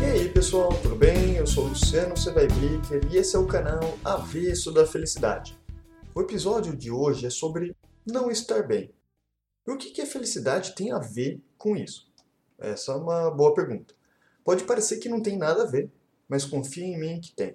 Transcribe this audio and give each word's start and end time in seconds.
E 0.00 0.04
aí 0.04 0.28
pessoal, 0.30 0.70
tudo 0.80 0.96
bem? 0.96 1.36
Eu 1.36 1.46
sou 1.46 1.66
Luciano 1.66 2.16
Sevaibricker 2.16 3.06
e 3.12 3.18
esse 3.18 3.36
é 3.36 3.38
o 3.38 3.46
canal 3.46 3.98
Avesso 4.02 4.72
da 4.72 4.86
Felicidade. 4.86 5.58
O 6.14 6.22
episódio 6.22 6.74
de 6.74 6.90
hoje 6.90 7.26
é 7.26 7.30
sobre 7.30 7.76
não 8.06 8.30
estar 8.30 8.66
bem. 8.66 8.90
E 9.66 9.70
o 9.70 9.76
que 9.76 10.00
a 10.00 10.06
felicidade 10.06 10.74
tem 10.74 10.92
a 10.92 10.98
ver 10.98 11.42
com 11.58 11.76
isso? 11.76 12.10
Essa 12.58 12.92
é 12.92 12.94
uma 12.94 13.30
boa 13.30 13.52
pergunta. 13.52 13.94
Pode 14.42 14.64
parecer 14.64 14.96
que 14.96 15.10
não 15.10 15.20
tem 15.20 15.36
nada 15.36 15.64
a 15.64 15.66
ver, 15.66 15.90
mas 16.26 16.46
confia 16.46 16.86
em 16.86 16.98
mim 16.98 17.20
que 17.20 17.32
tem. 17.32 17.54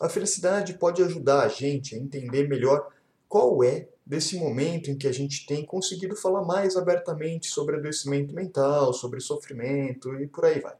A 0.00 0.08
felicidade 0.08 0.74
pode 0.74 1.00
ajudar 1.00 1.44
a 1.44 1.48
gente 1.48 1.94
a 1.94 1.98
entender 1.98 2.48
melhor 2.48 2.90
qual 3.28 3.62
é 3.62 3.88
desse 4.06 4.36
momento 4.36 4.90
em 4.90 4.96
que 4.96 5.06
a 5.06 5.12
gente 5.12 5.46
tem 5.46 5.64
conseguido 5.64 6.14
falar 6.14 6.42
mais 6.42 6.76
abertamente 6.76 7.46
sobre 7.46 7.76
adoecimento 7.76 8.34
mental, 8.34 8.92
sobre 8.92 9.20
sofrimento 9.20 10.14
e 10.20 10.26
por 10.26 10.44
aí 10.44 10.60
vai. 10.60 10.74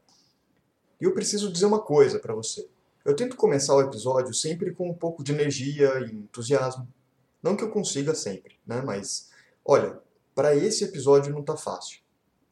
E 1.00 1.04
eu 1.04 1.14
preciso 1.14 1.50
dizer 1.50 1.66
uma 1.66 1.80
coisa 1.80 2.18
para 2.18 2.34
você. 2.34 2.68
Eu 3.04 3.14
tento 3.14 3.36
começar 3.36 3.74
o 3.74 3.82
episódio 3.82 4.32
sempre 4.32 4.72
com 4.72 4.88
um 4.88 4.94
pouco 4.94 5.22
de 5.22 5.32
energia 5.32 6.00
e 6.00 6.14
entusiasmo. 6.14 6.88
Não 7.42 7.56
que 7.56 7.62
eu 7.62 7.70
consiga 7.70 8.14
sempre, 8.14 8.58
né? 8.66 8.80
Mas, 8.80 9.30
olha, 9.64 9.98
para 10.34 10.56
esse 10.56 10.84
episódio 10.84 11.32
não 11.32 11.42
tá 11.42 11.56
fácil. 11.56 11.98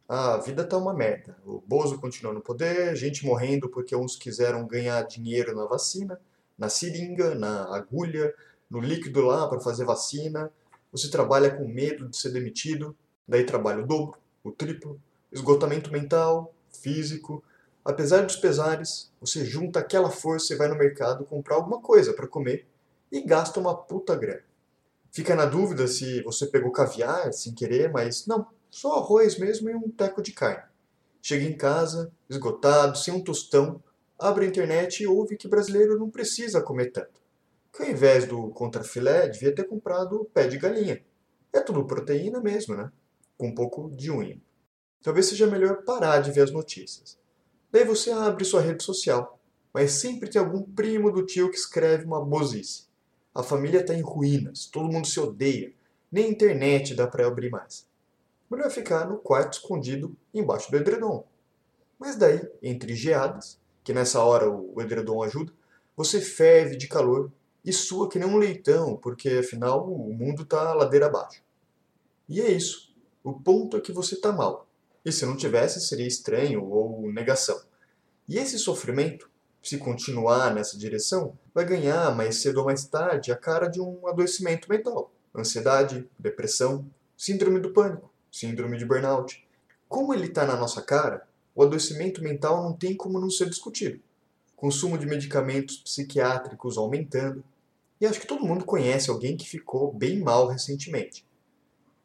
A 0.07 0.37
vida 0.37 0.65
tá 0.65 0.77
uma 0.77 0.93
merda. 0.93 1.39
O 1.47 1.63
Bozo 1.67 1.99
continua 1.99 2.35
no 2.35 2.43
poder, 2.43 2.95
gente 2.95 3.25
morrendo 3.25 3.69
porque 3.69 3.97
uns 3.97 4.17
quiseram 4.17 4.67
ganhar 4.67 5.03
dinheiro 5.05 5.57
na 5.57 5.65
vacina, 5.65 6.21
na 6.59 6.69
seringa, 6.69 7.35
na 7.35 7.75
agulha, 7.75 8.35
no 8.69 8.79
líquido 8.79 9.23
lá 9.23 9.49
para 9.49 9.61
fazer 9.61 9.87
vacina. 9.87 10.53
Você 10.93 11.11
trabalha 11.11 11.51
com 11.51 11.67
medo 11.67 12.07
de 12.07 12.17
ser 12.17 12.31
demitido, 12.31 12.95
daí 13.27 13.45
trabalha 13.45 13.83
o 13.83 13.87
dobro, 13.87 14.19
o 14.45 14.53
triplo, 14.53 15.01
esgotamento 15.33 15.91
mental, 15.91 16.55
físico. 16.71 17.43
Apesar 17.83 18.27
dos 18.27 18.37
pesares, 18.37 19.11
você 19.19 19.45
junta 19.45 19.81
aquela 19.81 20.11
força 20.11 20.53
e 20.53 20.57
vai 20.57 20.69
no 20.69 20.77
mercado 20.77 21.25
comprar 21.25 21.57
alguma 21.57 21.81
coisa 21.81 22.13
para 22.13 22.29
comer 22.29 22.67
e 23.11 23.23
gasta 23.23 23.59
uma 23.59 23.75
puta 23.75 24.15
grana. 24.15 24.45
Fica 25.11 25.35
na 25.35 25.47
dúvida 25.47 25.87
se 25.87 26.23
você 26.23 26.47
pegou 26.47 26.71
caviar 26.71 27.33
sem 27.33 27.55
querer, 27.55 27.91
mas 27.91 28.27
não, 28.27 28.47
só 28.71 28.99
arroz 28.99 29.39
mesmo 29.39 29.71
e 29.71 29.75
um 29.75 29.91
teco 29.91 30.23
de 30.23 30.33
carne. 30.33 30.65
Chega 31.23 31.45
em 31.45 31.57
casa, 31.57 32.13
esgotado, 32.29 32.99
sem 32.99 33.15
um 33.15 33.23
tostão, 33.23 33.83
abre 34.19 34.45
a 34.45 34.49
internet 34.49 35.03
e 35.03 35.07
ouve 35.07 35.37
que 35.37 35.49
brasileiro 35.49 35.99
não 35.99 36.11
precisa 36.11 36.61
comer 36.61 36.91
tanto. 36.91 37.22
Que 37.73 37.83
ao 37.83 37.89
invés 37.89 38.27
do 38.27 38.51
contrafilé, 38.51 39.29
devia 39.29 39.55
ter 39.55 39.65
comprado 39.65 40.29
pé 40.35 40.47
de 40.47 40.59
galinha. 40.59 41.03
É 41.53 41.61
tudo 41.61 41.87
proteína 41.87 42.41
mesmo, 42.41 42.77
né? 42.77 42.91
Com 43.37 43.49
um 43.49 43.55
pouco 43.55 43.91
de 43.91 44.11
unha. 44.11 44.39
Talvez 45.03 45.27
seja 45.27 45.47
melhor 45.47 45.83
parar 45.83 46.21
de 46.21 46.31
ver 46.31 46.43
as 46.43 46.51
notícias. 46.51 47.19
Daí 47.71 47.85
você 47.85 48.11
abre 48.11 48.45
sua 48.45 48.61
rede 48.61 48.85
social, 48.85 49.41
mas 49.73 49.93
sempre 49.93 50.29
tem 50.29 50.41
algum 50.41 50.63
primo 50.63 51.11
do 51.11 51.25
tio 51.25 51.51
que 51.51 51.57
escreve 51.57 52.05
uma 52.05 52.23
bozice. 52.23 52.87
A 53.35 53.43
família 53.43 53.81
está 53.81 53.95
em 53.95 54.03
ruínas, 54.03 54.67
todo 54.67 54.93
mundo 54.93 55.07
se 55.07 55.19
odeia, 55.19 55.73
nem 56.11 56.31
internet 56.31 56.95
dá 56.95 57.07
para 57.07 57.27
abrir 57.27 57.51
mais. 57.51 57.87
Melhor 58.51 58.71
ficar 58.71 59.09
no 59.09 59.17
quarto 59.17 59.55
escondido 59.55 60.15
embaixo 60.35 60.71
do 60.71 60.77
edredom. 60.77 61.25
Mas 61.99 62.17
daí, 62.17 62.47
entre 62.63 62.95
geadas, 62.95 63.59
que 63.83 63.95
nessa 63.95 64.23
hora 64.23 64.51
o 64.51 64.81
edredom 64.83 65.23
ajuda, 65.23 65.53
você 65.97 66.21
ferve 66.21 66.77
de 66.77 66.87
calor 66.87 67.33
e 67.65 67.73
sua 67.73 68.09
que 68.09 68.19
nem 68.19 68.29
um 68.29 68.39
leitão, 68.39 68.97
porque 68.97 69.29
afinal 69.29 69.91
o 69.91 70.13
mundo 70.13 70.43
está 70.43 70.73
ladeira 70.75 71.07
abaixo. 71.07 71.43
E 72.29 72.41
é 72.41 72.51
isso. 72.51 72.95
O 73.23 73.33
ponto 73.33 73.77
é 73.77 73.81
que 73.81 73.93
você 73.93 74.15
está 74.15 74.33
mal. 74.33 74.67
E 75.05 75.13
se 75.13 75.27
não 75.27 75.37
tivesse, 75.37 75.81
seria 75.81 76.07
estranho 76.07 76.65
ou 76.65 77.11
negação. 77.13 77.61
E 78.29 78.39
esse 78.39 78.59
sofrimento 78.59 79.31
se 79.63 79.79
continuar 79.79 80.53
nessa 80.53 80.77
direção, 80.77 81.39
vai 81.55 81.65
ganhar 81.65 82.15
mais 82.17 82.43
cedo 82.43 82.59
ou 82.59 82.65
mais 82.65 82.85
tarde 82.85 83.31
a 83.31 83.37
cara 83.37 83.69
de 83.69 83.81
um 83.81 84.09
adoecimento 84.09 84.69
mental. 84.69 85.13
Ansiedade, 85.35 86.09
depressão, 86.19 86.85
síndrome 87.17 87.61
do 87.61 87.71
pânico, 87.71 88.13
síndrome 88.31 88.77
de 88.77 88.85
burnout. 88.85 89.47
Como 89.89 90.13
ele 90.13 90.27
está 90.27 90.45
na 90.45 90.57
nossa 90.57 90.83
cara, 90.83 91.27
o 91.55 91.63
adoecimento 91.63 92.23
mental 92.23 92.63
não 92.63 92.73
tem 92.73 92.97
como 92.97 93.21
não 93.21 93.31
ser 93.31 93.49
discutido. 93.49 94.01
Consumo 94.57 94.99
de 94.99 95.07
medicamentos 95.07 95.77
psiquiátricos 95.77 96.77
aumentando. 96.77 97.45
E 98.03 98.07
acho 98.07 98.19
que 98.19 98.27
todo 98.27 98.45
mundo 98.45 98.65
conhece 98.65 99.11
alguém 99.11 99.37
que 99.37 99.49
ficou 99.49 99.93
bem 99.93 100.19
mal 100.19 100.49
recentemente. 100.49 101.25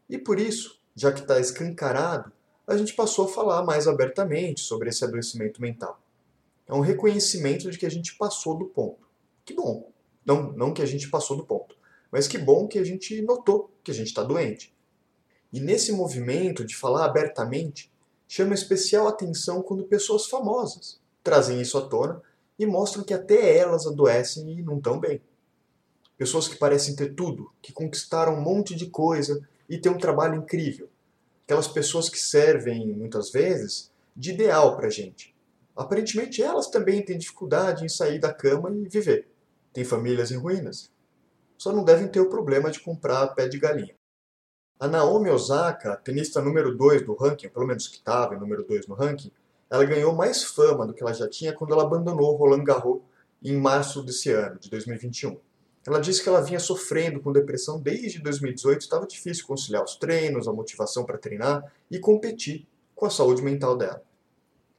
E 0.08 0.16
por 0.16 0.40
isso, 0.40 0.80
já 0.96 1.12
que 1.12 1.22
está 1.22 1.40
escancarado, 1.40 2.32
a 2.68 2.78
gente 2.78 2.94
passou 2.94 3.26
a 3.26 3.34
falar 3.34 3.64
mais 3.64 3.88
abertamente 3.88 4.62
sobre 4.62 4.90
esse 4.90 5.04
adoecimento 5.04 5.60
mental. 5.60 6.00
É 6.68 6.74
um 6.76 6.82
reconhecimento 6.82 7.72
de 7.72 7.80
que 7.80 7.86
a 7.88 7.90
gente 7.90 8.16
passou 8.16 8.56
do 8.56 8.66
ponto. 8.66 9.08
Que 9.44 9.56
bom. 9.56 9.92
Não, 10.24 10.52
não 10.52 10.72
que 10.72 10.84
a 10.84 10.86
gente 10.86 11.10
passou 11.10 11.36
do 11.36 11.44
ponto, 11.44 11.76
mas 12.12 12.28
que 12.28 12.38
bom 12.38 12.68
que 12.68 12.78
a 12.78 12.84
gente 12.84 13.20
notou 13.24 13.72
que 13.84 13.90
a 13.90 13.94
gente 13.96 14.10
está 14.10 14.22
doente. 14.22 14.72
E 15.52 15.60
nesse 15.60 15.92
movimento 15.92 16.64
de 16.64 16.76
falar 16.76 17.06
abertamente, 17.06 17.92
chama 18.28 18.54
especial 18.54 19.08
atenção 19.08 19.64
quando 19.64 19.84
pessoas 19.86 20.28
famosas 20.28 21.02
trazem 21.24 21.60
isso 21.60 21.76
à 21.76 21.82
tona 21.82 22.22
e 22.60 22.68
mostram 22.68 23.04
que 23.04 23.16
até 23.16 23.58
elas 23.58 23.88
adoecem 23.88 24.60
e 24.60 24.62
não 24.62 24.78
estão 24.78 25.00
bem. 25.00 25.20
Pessoas 26.18 26.48
que 26.48 26.56
parecem 26.58 26.96
ter 26.96 27.14
tudo, 27.14 27.52
que 27.62 27.72
conquistaram 27.72 28.36
um 28.36 28.42
monte 28.42 28.76
de 28.76 28.88
coisa 28.88 29.48
e 29.70 29.78
têm 29.78 29.92
um 29.92 29.98
trabalho 29.98 30.36
incrível. 30.36 30.90
Aquelas 31.46 31.68
pessoas 31.68 32.10
que 32.10 32.20
servem, 32.20 32.88
muitas 32.94 33.32
vezes, 33.32 33.92
de 34.16 34.32
ideal 34.32 34.76
para 34.76 34.88
a 34.88 34.90
gente 34.92 35.38
aparentemente 35.78 36.42
elas 36.42 36.68
também 36.68 37.06
têm 37.06 37.20
dificuldade 37.20 37.86
em 37.86 37.90
sair 37.90 38.18
da 38.18 38.34
cama 38.34 38.72
e 38.72 38.90
viver. 38.90 39.28
Têm 39.72 39.86
famílias 39.86 40.32
em 40.32 40.38
ruínas. 40.38 40.92
Só 41.56 41.72
não 41.72 41.84
devem 41.84 42.08
ter 42.08 42.20
o 42.20 42.30
problema 42.30 42.72
de 42.72 42.80
comprar 42.80 43.28
pé 43.36 43.48
de 43.48 43.60
galinha. 43.60 43.96
A 44.80 44.88
Naomi 44.88 45.30
Osaka, 45.30 45.96
tenista 45.96 46.42
número 46.42 46.76
2 46.76 47.04
do 47.04 47.16
ranking, 47.16 47.50
pelo 47.50 47.68
menos 47.68 47.88
que 47.88 47.98
estava 47.98 48.36
em 48.36 48.40
número 48.40 48.64
2 48.64 48.88
no 48.88 48.96
ranking, 48.96 49.32
ela 49.70 49.86
ganhou 49.86 50.16
mais 50.16 50.44
fama 50.44 50.86
do 50.86 50.94
que 50.94 51.04
ela 51.04 51.14
já 51.14 51.28
tinha 51.30 51.54
quando 51.54 51.74
ela 51.74 51.84
abandonou 51.84 52.36
Roland 52.36 52.64
Garros 52.64 53.02
em 53.44 53.56
março 53.56 54.02
desse 54.02 54.32
ano, 54.32 54.60
de 54.60 54.70
2021. 54.70 55.40
Ela 55.88 56.00
disse 56.00 56.22
que 56.22 56.30
ela 56.30 56.42
vinha 56.42 56.60
sofrendo 56.60 57.20
com 57.20 57.32
depressão 57.32 57.80
desde 57.80 58.20
2018, 58.20 58.82
estava 58.82 59.08
difícil 59.08 59.48
conciliar 59.48 59.84
os 59.84 59.96
treinos, 59.96 60.48
a 60.48 60.54
motivação 60.54 61.04
para 61.04 61.18
treinar 61.18 61.64
e 61.90 61.98
competir 61.98 62.68
com 62.94 63.08
a 63.08 63.10
saúde 63.10 63.42
mental 63.42 63.76
dela 63.76 64.04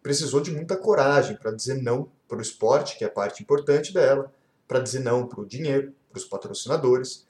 precisou 0.09 0.41
de 0.41 0.51
muita 0.51 0.75
coragem 0.75 1.37
para 1.37 1.53
dizer 1.53 1.83
não 1.83 2.11
para 2.27 2.39
o 2.39 2.41
esporte, 2.41 2.97
que 2.97 3.05
é 3.05 3.07
a 3.07 3.11
parte 3.11 3.43
importante 3.43 3.93
dela, 3.93 4.33
para 4.67 4.81
dizer 4.81 5.01
não 5.01 5.27
para 5.27 5.41
o 5.41 5.47
dinheiro, 5.47 5.93
para 6.09 6.19
os 6.19 6.25
patrocinadores. 6.25 7.27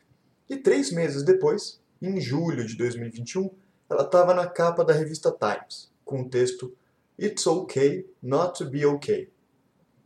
E 0.48 0.56
três 0.56 0.92
meses 0.92 1.24
depois, 1.24 1.80
em 2.00 2.20
julho 2.20 2.64
de 2.64 2.76
2021, 2.76 3.50
ela 3.90 4.02
estava 4.02 4.34
na 4.34 4.46
capa 4.46 4.84
da 4.84 4.92
revista 4.92 5.32
Times, 5.32 5.90
com 6.04 6.22
o 6.22 6.28
texto 6.28 6.72
It's 7.18 7.46
okay 7.46 8.08
not 8.22 8.56
to 8.58 8.70
be 8.70 8.86
okay. 8.86 9.28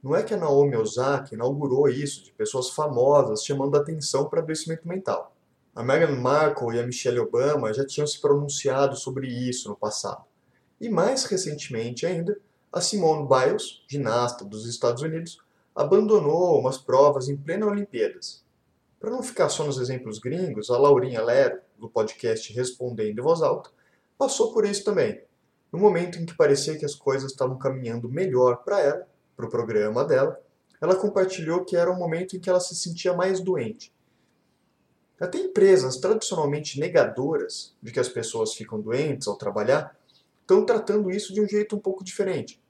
Não 0.03 0.17
é 0.17 0.23
que 0.25 0.35
a 0.35 0.37
Naomi 0.37 0.77
Osaka 0.77 1.33
inaugurou 1.33 1.89
isso 1.89 2.25
de 2.25 2.33
pessoas 2.33 2.71
famosas 2.71 3.45
chamando 3.45 3.77
atenção 3.77 4.29
para 4.29 4.41
adoecimento 4.41 4.89
mental. 4.89 5.33
A 5.75 5.83
Meghan 5.83 6.17
Markle 6.17 6.77
e 6.77 6.81
a 6.81 6.87
Michelle 6.87 7.21
Obama 7.21 7.73
já 7.73 7.87
tinham 7.87 8.07
se 8.07 8.21
pronunciado 8.21 8.97
sobre 8.97 9.29
isso 9.29 9.69
no 9.69 9.77
passado. 9.77 10.25
E 10.81 10.89
mais 10.89 11.25
recentemente 11.25 12.05
ainda, 12.05 12.37
a 12.73 12.81
Simone 12.81 13.29
Biles, 13.29 13.85
ginasta 13.87 14.45
dos 14.45 14.67
Estados 14.67 15.03
Unidos, 15.03 15.39
abandonou 15.75 16.59
umas 16.59 16.79
provas 16.79 17.29
em 17.29 17.37
plena 17.37 17.67
Olimpíadas. 17.67 18.45
Para 18.99 19.11
não 19.11 19.23
ficar 19.23 19.49
só 19.49 19.65
nos 19.65 19.79
exemplos 19.79 20.19
gringos, 20.19 20.69
a 20.69 20.79
Laurinha 20.79 21.23
Lero, 21.23 21.61
do 21.79 21.89
podcast 21.89 22.53
Respondendo 22.53 23.19
em 23.19 23.23
Voz 23.23 23.41
Alta, 23.41 23.71
passou 24.19 24.53
por 24.53 24.65
isso 24.65 24.85
também. 24.85 25.23
No 25.73 25.79
momento 25.79 26.19
em 26.19 26.27
que 26.27 26.37
parecia 26.37 26.77
que 26.77 26.85
as 26.85 26.95
coisas 26.95 27.31
estavam 27.31 27.57
caminhando 27.57 28.09
melhor 28.09 28.65
para 28.65 28.81
ela, 28.81 29.07
para 29.37 29.47
o 29.47 29.51
programa 29.51 30.05
dela, 30.05 30.41
ela 30.81 30.97
compartilhou 30.97 31.65
que 31.65 31.77
era 31.77 31.91
o 31.91 31.97
momento 31.97 32.37
em 32.37 32.41
que 32.41 32.51
ela 32.51 32.61
se 32.61 32.75
sentia 32.75 33.15
mais 33.15 33.41
doente. 33.41 33.93
Até 35.21 35.39
empresas 35.39 35.99
tradicionalmente 35.99 36.81
negadoras 36.81 37.75
de 37.81 37.93
que 37.93 38.01
as 38.01 38.09
pessoas 38.09 38.55
ficam 38.55 38.81
doentes 38.81 39.29
ao 39.29 39.37
trabalhar 39.37 39.97
estão 40.41 40.67
tratando 40.67 41.11
isso 41.11 41.33
de 41.33 41.41
um 41.41 41.49
jeito 41.49 41.77
um 41.77 41.79
pouco 41.79 42.03
diferente. 42.03 42.61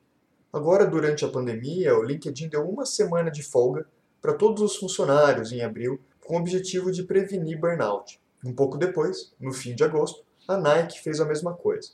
Agora, 0.53 0.87
durante 0.87 1.25
a 1.25 1.29
pandemia, 1.29 1.97
o 1.97 2.03
LinkedIn 2.03 2.49
deu 2.49 2.69
uma 2.69 2.85
semana 2.85 3.31
de 3.31 3.43
folga 3.43 3.87
para 4.21 4.35
todos 4.35 4.63
os 4.63 4.77
funcionários 4.77 5.51
em 5.51 5.63
abril, 5.63 5.99
com 6.21 6.37
o 6.37 6.39
objetivo 6.39 6.93
de 6.93 7.03
prevenir 7.03 7.59
burnout. 7.59 8.21
Um 8.45 8.53
pouco 8.53 8.77
depois, 8.77 9.33
no 9.41 9.53
fim 9.53 9.75
de 9.75 9.83
agosto, 9.83 10.23
a 10.47 10.57
Nike 10.57 11.01
fez 11.01 11.21
a 11.21 11.25
mesma 11.25 11.55
coisa. 11.55 11.93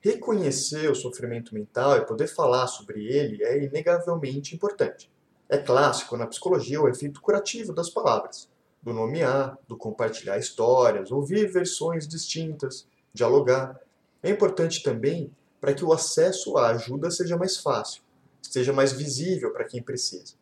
Reconhecer 0.00 0.90
o 0.90 0.94
sofrimento 0.94 1.54
mental 1.54 1.96
e 1.96 2.06
poder 2.06 2.28
falar 2.28 2.66
sobre 2.66 3.06
ele 3.06 3.42
é 3.42 3.64
inegavelmente 3.64 4.54
importante. 4.54 5.10
É 5.48 5.58
clássico 5.58 6.16
na 6.16 6.26
psicologia 6.26 6.80
o 6.80 6.88
efeito 6.88 7.20
curativo 7.20 7.72
das 7.72 7.90
palavras. 7.90 8.48
do 8.82 8.92
nomear, 8.92 9.58
do 9.66 9.76
compartilhar 9.76 10.38
histórias, 10.38 11.10
ouvir 11.10 11.50
versões 11.50 12.06
distintas, 12.06 12.86
dialogar. 13.12 13.80
É 14.22 14.30
importante 14.30 14.80
também 14.80 15.32
para 15.60 15.74
que 15.74 15.84
o 15.84 15.92
acesso 15.92 16.56
à 16.56 16.68
ajuda 16.68 17.10
seja 17.10 17.36
mais 17.36 17.56
fácil, 17.56 18.02
seja 18.40 18.72
mais 18.72 18.92
visível 18.92 19.52
para 19.52 19.64
quem 19.64 19.82
precisa. 19.82 20.34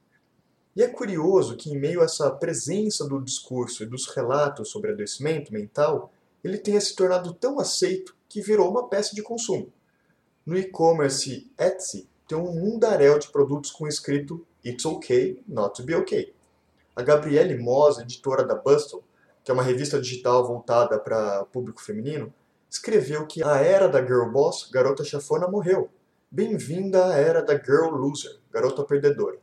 E 0.77 0.83
é 0.83 0.89
curioso 0.89 1.57
que, 1.57 1.71
em 1.71 1.79
meio 1.79 2.03
a 2.03 2.05
essa 2.05 2.31
presença 2.31 3.09
do 3.09 3.23
discurso 3.23 3.83
e 3.83 3.87
dos 3.87 4.09
relatos 4.09 4.69
sobre 4.71 4.93
adoecimento 4.93 5.53
mental, 5.53 6.13
ele 6.45 6.59
tenha 6.59 6.81
se 6.81 6.95
tornado 6.95 7.33
tão 7.33 7.59
aceito 7.59 8.15
que 8.29 8.43
virou 8.43 8.71
uma 8.71 8.87
peça 8.87 9.15
de 9.15 9.23
consumo. 9.23 9.73
No 10.45 10.59
e-commerce 10.59 11.51
Etsy, 11.59 12.07
tem 12.29 12.37
um 12.37 12.53
mundaréu 12.53 13.19
de 13.19 13.29
produtos 13.29 13.71
com 13.71 13.89
escrito 13.89 14.47
It's 14.63 14.85
okay 14.85 15.43
not 15.49 15.75
to 15.75 15.83
be 15.83 15.95
okay. 15.95 16.35
A 16.95 17.03
Gabriele 17.03 17.57
Moss, 17.57 17.99
editora 17.99 18.45
da 18.45 18.55
Bustle, 18.55 19.03
que 19.43 19.51
é 19.51 19.55
uma 19.55 19.63
revista 19.63 20.01
digital 20.01 20.47
voltada 20.47 20.99
para 20.99 21.45
público 21.47 21.83
feminino, 21.83 22.33
escreveu 22.71 23.27
que 23.27 23.43
a 23.43 23.57
era 23.59 23.89
da 23.89 24.01
girl 24.05 24.31
boss, 24.31 24.69
garota 24.71 25.05
chafona, 25.05 25.49
morreu. 25.49 25.91
Bem-vinda 26.31 27.07
à 27.07 27.15
era 27.15 27.43
da 27.43 27.57
girl 27.57 27.91
loser, 27.91 28.39
garota 28.51 28.83
perdedora. 28.85 29.39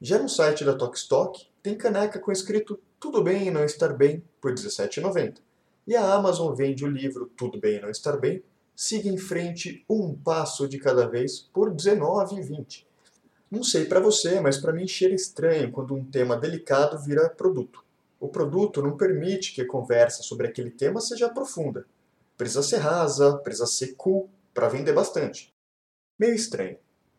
Já 0.00 0.18
no 0.18 0.28
site 0.28 0.64
da 0.64 0.74
Tokstok, 0.74 1.48
tem 1.62 1.76
caneca 1.76 2.18
com 2.18 2.30
escrito 2.30 2.78
Tudo 3.00 3.22
Bem 3.22 3.50
Não 3.50 3.64
Estar 3.64 3.96
Bem 3.96 4.22
por 4.40 4.50
R$17,90. 4.50 5.47
E 5.88 5.96
a 5.96 6.12
Amazon 6.12 6.54
vende 6.54 6.84
o 6.84 6.90
livro 6.90 7.32
Tudo 7.34 7.58
Bem 7.58 7.80
Não 7.80 7.88
Estar 7.88 8.18
Bem, 8.18 8.42
Siga 8.76 9.08
em 9.08 9.16
Frente 9.16 9.86
Um 9.88 10.14
Passo 10.14 10.68
de 10.68 10.78
Cada 10.78 11.08
Vez 11.08 11.48
por 11.50 11.70
R$19,20. 11.70 12.84
Não 13.50 13.64
sei 13.64 13.86
para 13.86 13.98
você, 13.98 14.38
mas 14.38 14.58
para 14.58 14.74
mim 14.74 14.86
cheira 14.86 15.14
estranho 15.14 15.72
quando 15.72 15.94
um 15.94 16.04
tema 16.04 16.36
delicado 16.36 16.98
vira 16.98 17.30
produto. 17.30 17.82
O 18.20 18.28
produto 18.28 18.82
não 18.82 18.98
permite 18.98 19.54
que 19.54 19.62
a 19.62 19.66
conversa 19.66 20.22
sobre 20.22 20.46
aquele 20.46 20.70
tema 20.70 21.00
seja 21.00 21.30
profunda. 21.30 21.86
Precisa 22.36 22.62
ser 22.62 22.76
rasa, 22.80 23.38
precisa 23.38 23.66
ser 23.66 23.94
cool 23.96 24.28
para 24.52 24.68
vender 24.68 24.92
bastante. 24.92 25.54
Meio 26.18 26.34
estranho. 26.34 26.76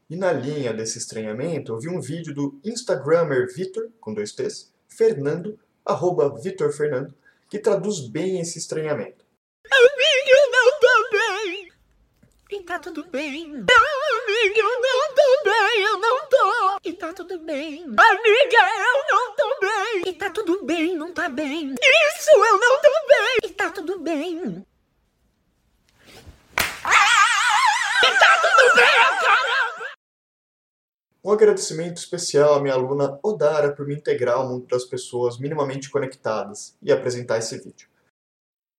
E 0.08 0.16
na 0.16 0.32
linha 0.32 0.72
desse 0.72 1.00
estranhamento, 1.00 1.74
eu 1.74 1.80
vi 1.80 1.90
um 1.90 2.00
vídeo 2.00 2.36
do 2.36 2.60
Instagrammer 2.64 3.52
Vitor, 3.52 3.90
com 4.00 4.14
dois 4.14 4.32
T's, 4.32 4.72
Fernando, 4.88 5.58
arroba 5.84 6.40
Vitor 6.40 6.72
Fernando, 6.72 7.16
que 7.50 7.58
traduz 7.58 8.00
bem 8.08 8.40
esse 8.40 8.60
estranhamento. 8.60 9.26
Amiga, 9.72 10.32
eu 10.32 10.52
não 10.52 10.80
tô 10.80 11.10
bem. 11.12 11.72
E 12.52 12.64
tá 12.64 12.80
tudo 12.80 13.04
bem. 13.06 13.46
Amiga, 13.46 14.60
eu 14.60 14.82
não 14.82 15.16
tô 15.16 15.44
bem, 15.44 15.84
eu 15.84 16.00
não 16.00 16.30
tô. 16.30 16.80
E 16.84 16.94
tá 16.94 17.12
tudo 17.12 17.40
bem. 17.40 17.84
Amiga, 17.84 18.62
eu 18.78 19.04
não 19.12 19.36
tô 19.36 19.60
bem. 19.60 20.04
E 20.06 20.14
tá 20.14 20.30
tudo 20.30 20.64
bem, 20.64 20.96
não 20.96 21.12
tá 21.12 21.28
bem. 21.28 21.74
Isso, 21.74 22.30
eu 22.32 22.60
não 22.60 22.82
tô 22.82 22.90
bem. 23.08 23.50
E 23.50 23.54
tá 23.54 23.70
tudo 23.72 24.00
bem. 24.00 24.66
Um 31.22 31.32
agradecimento 31.32 31.98
especial 31.98 32.54
à 32.54 32.62
minha 32.62 32.74
aluna 32.74 33.20
Odara 33.22 33.74
por 33.74 33.86
me 33.86 33.94
integrar 33.94 34.38
ao 34.38 34.48
mundo 34.48 34.66
das 34.68 34.86
pessoas 34.86 35.38
minimamente 35.38 35.90
conectadas 35.90 36.78
e 36.82 36.94
apresentar 36.94 37.38
esse 37.38 37.58
vídeo. 37.58 37.90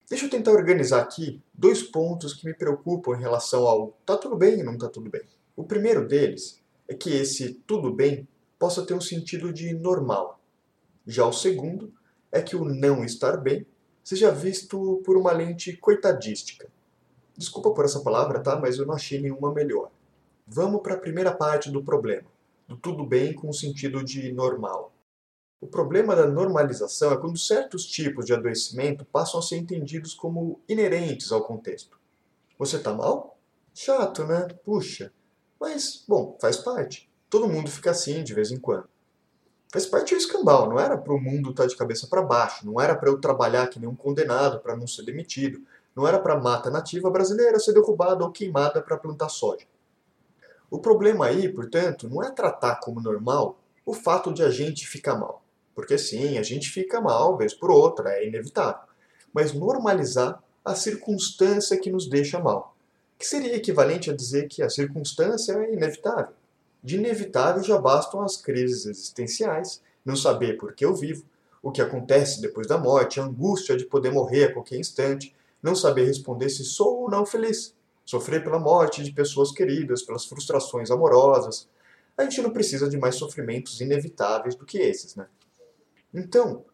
Deixa 0.09 0.25
eu 0.25 0.31
tentar 0.31 0.53
organizar 0.53 1.03
aqui 1.03 1.43
dois 1.53 1.83
pontos 1.83 2.33
que 2.33 2.47
me 2.47 2.55
preocupam 2.55 3.15
em 3.15 3.21
relação 3.21 3.67
ao 3.67 3.89
tá 4.07 4.17
tudo 4.17 4.37
bem 4.37 4.59
e 4.59 4.63
não 4.63 4.79
tá 4.79 4.89
tudo 4.89 5.11
bem. 5.11 5.21
O 5.55 5.65
primeiro 5.65 6.09
deles 6.09 6.59
é 6.89 6.95
que 6.95 7.11
esse 7.11 7.53
tudo 7.67 7.93
bem 7.93 8.27
possa 8.59 8.87
ter 8.87 8.95
um 8.95 9.03
sentido 9.03 9.53
de 9.53 9.75
normal. 9.75 10.41
Já 11.07 11.27
o 11.27 11.35
segundo 11.35 11.93
é 12.33 12.41
que 12.41 12.57
o 12.57 12.65
não 12.65 13.05
estar 13.05 13.37
bem 13.37 13.67
seja 14.03 14.31
visto 14.31 15.03
por 15.05 15.15
uma 15.19 15.33
lente 15.33 15.77
coitadística. 15.77 16.71
Desculpa 17.37 17.71
por 17.73 17.85
essa 17.85 18.01
palavra, 18.01 18.41
tá? 18.41 18.59
Mas 18.59 18.79
eu 18.79 18.87
não 18.87 18.95
achei 18.95 19.21
nenhuma 19.21 19.53
melhor. 19.53 19.91
Vamos 20.53 20.83
para 20.83 20.95
a 20.95 20.99
primeira 20.99 21.31
parte 21.31 21.71
do 21.71 21.81
problema, 21.81 22.29
do 22.67 22.77
tudo 22.77 23.07
bem 23.07 23.33
com 23.33 23.49
o 23.49 23.55
sentido 23.55 24.03
de 24.03 24.33
normal. 24.33 24.93
O 25.61 25.67
problema 25.69 26.17
da 26.17 26.27
normalização 26.27 27.13
é 27.13 27.17
quando 27.17 27.39
certos 27.39 27.87
tipos 27.87 28.27
de 28.27 28.35
adoecimento 28.35 29.05
passam 29.05 29.39
a 29.39 29.43
ser 29.45 29.59
entendidos 29.59 30.13
como 30.13 30.61
inerentes 30.69 31.31
ao 31.31 31.45
contexto. 31.45 31.97
Você 32.59 32.79
está 32.79 32.93
mal? 32.93 33.39
Chato, 33.73 34.25
né? 34.25 34.49
Puxa. 34.65 35.13
Mas, 35.61 36.05
bom, 36.09 36.37
faz 36.41 36.57
parte. 36.57 37.09
Todo 37.29 37.49
mundo 37.49 37.71
fica 37.71 37.93
assim 37.93 38.25
de 38.25 38.35
vez 38.35 38.51
em 38.51 38.59
quando. 38.59 38.89
Faz 39.73 39.87
parte 39.87 40.17
do 40.17 40.19
escambau, 40.19 40.69
não 40.69 40.81
era 40.81 40.99
para 40.99 41.15
o 41.15 41.21
mundo 41.21 41.51
estar 41.51 41.63
tá 41.63 41.69
de 41.69 41.77
cabeça 41.77 42.09
para 42.09 42.23
baixo, 42.23 42.67
não 42.67 42.81
era 42.81 42.97
para 42.97 43.09
eu 43.09 43.21
trabalhar 43.21 43.69
que 43.69 43.79
nem 43.79 43.89
um 43.89 43.95
condenado 43.95 44.59
para 44.59 44.77
não 44.77 44.89
ser 44.89 45.05
demitido, 45.05 45.63
não 45.95 46.09
era 46.09 46.19
para 46.19 46.35
a 46.35 46.41
mata 46.41 46.71
nativa 46.71 47.09
brasileira 47.09 47.61
ser 47.61 47.73
derrubada 47.73 48.25
ou 48.25 48.33
queimada 48.33 48.83
para 48.83 48.99
plantar 48.99 49.29
soja. 49.29 49.65
O 50.71 50.79
problema 50.79 51.27
aí, 51.27 51.49
portanto, 51.49 52.09
não 52.09 52.23
é 52.23 52.31
tratar 52.31 52.77
como 52.77 53.01
normal 53.01 53.59
o 53.85 53.93
fato 53.93 54.33
de 54.33 54.43
a 54.43 54.51
gente 54.51 54.87
ficar 54.87 55.17
mal. 55.17 55.43
Porque 55.75 55.99
sim, 55.99 56.39
a 56.39 56.43
gente 56.43 56.71
fica 56.71 57.01
mal, 57.01 57.37
vez 57.37 57.53
por 57.53 57.71
outra, 57.71 58.11
é 58.11 58.29
inevitável. 58.29 58.83
Mas 59.33 59.53
normalizar 59.53 60.41
a 60.65 60.75
circunstância 60.75 61.79
que 61.79 61.91
nos 61.91 62.09
deixa 62.09 62.39
mal. 62.39 62.77
Que 63.19 63.27
seria 63.27 63.57
equivalente 63.57 64.11
a 64.11 64.15
dizer 64.15 64.47
que 64.49 64.63
a 64.63 64.71
circunstância 64.71 65.53
é 65.53 65.73
inevitável. 65.73 66.35
De 66.83 66.97
inevitável 66.97 67.63
já 67.63 67.79
bastam 67.79 68.23
as 68.23 68.37
crises 68.37 68.87
existenciais, 68.87 69.83
não 70.05 70.17
saber 70.17 70.57
por 70.57 70.73
que 70.73 70.85
eu 70.85 70.95
vivo, 70.95 71.25
o 71.63 71.71
que 71.71 71.83
acontece 71.83 72.41
depois 72.41 72.67
da 72.67 72.79
morte, 72.79 73.21
a 73.21 73.25
angústia 73.25 73.77
de 73.77 73.85
poder 73.85 74.13
morrer 74.13 74.45
a 74.45 74.53
qualquer 74.53 74.77
instante, 74.77 75.35
não 75.63 75.75
saber 75.75 76.07
responder 76.07 76.49
se 76.49 76.65
sou 76.65 77.03
ou 77.03 77.11
não 77.11 77.27
feliz, 77.27 77.75
sofrer 78.11 78.43
pela 78.43 78.59
morte 78.59 79.05
de 79.05 79.13
pessoas 79.13 79.53
queridas, 79.53 80.03
pelas 80.03 80.25
frustrações 80.25 80.91
amorosas. 80.91 81.69
A 82.19 82.25
gente 82.25 82.43
não 82.43 82.51
precisa 82.51 82.89
de 82.89 82.99
mais 82.99 83.15
sofrimentos 83.15 83.81
inevitáveis 83.81 84.57
do 84.57 84.67
que 84.67 84.79
esses, 84.79 85.15
né? 85.15 85.29
Então, 86.13 86.65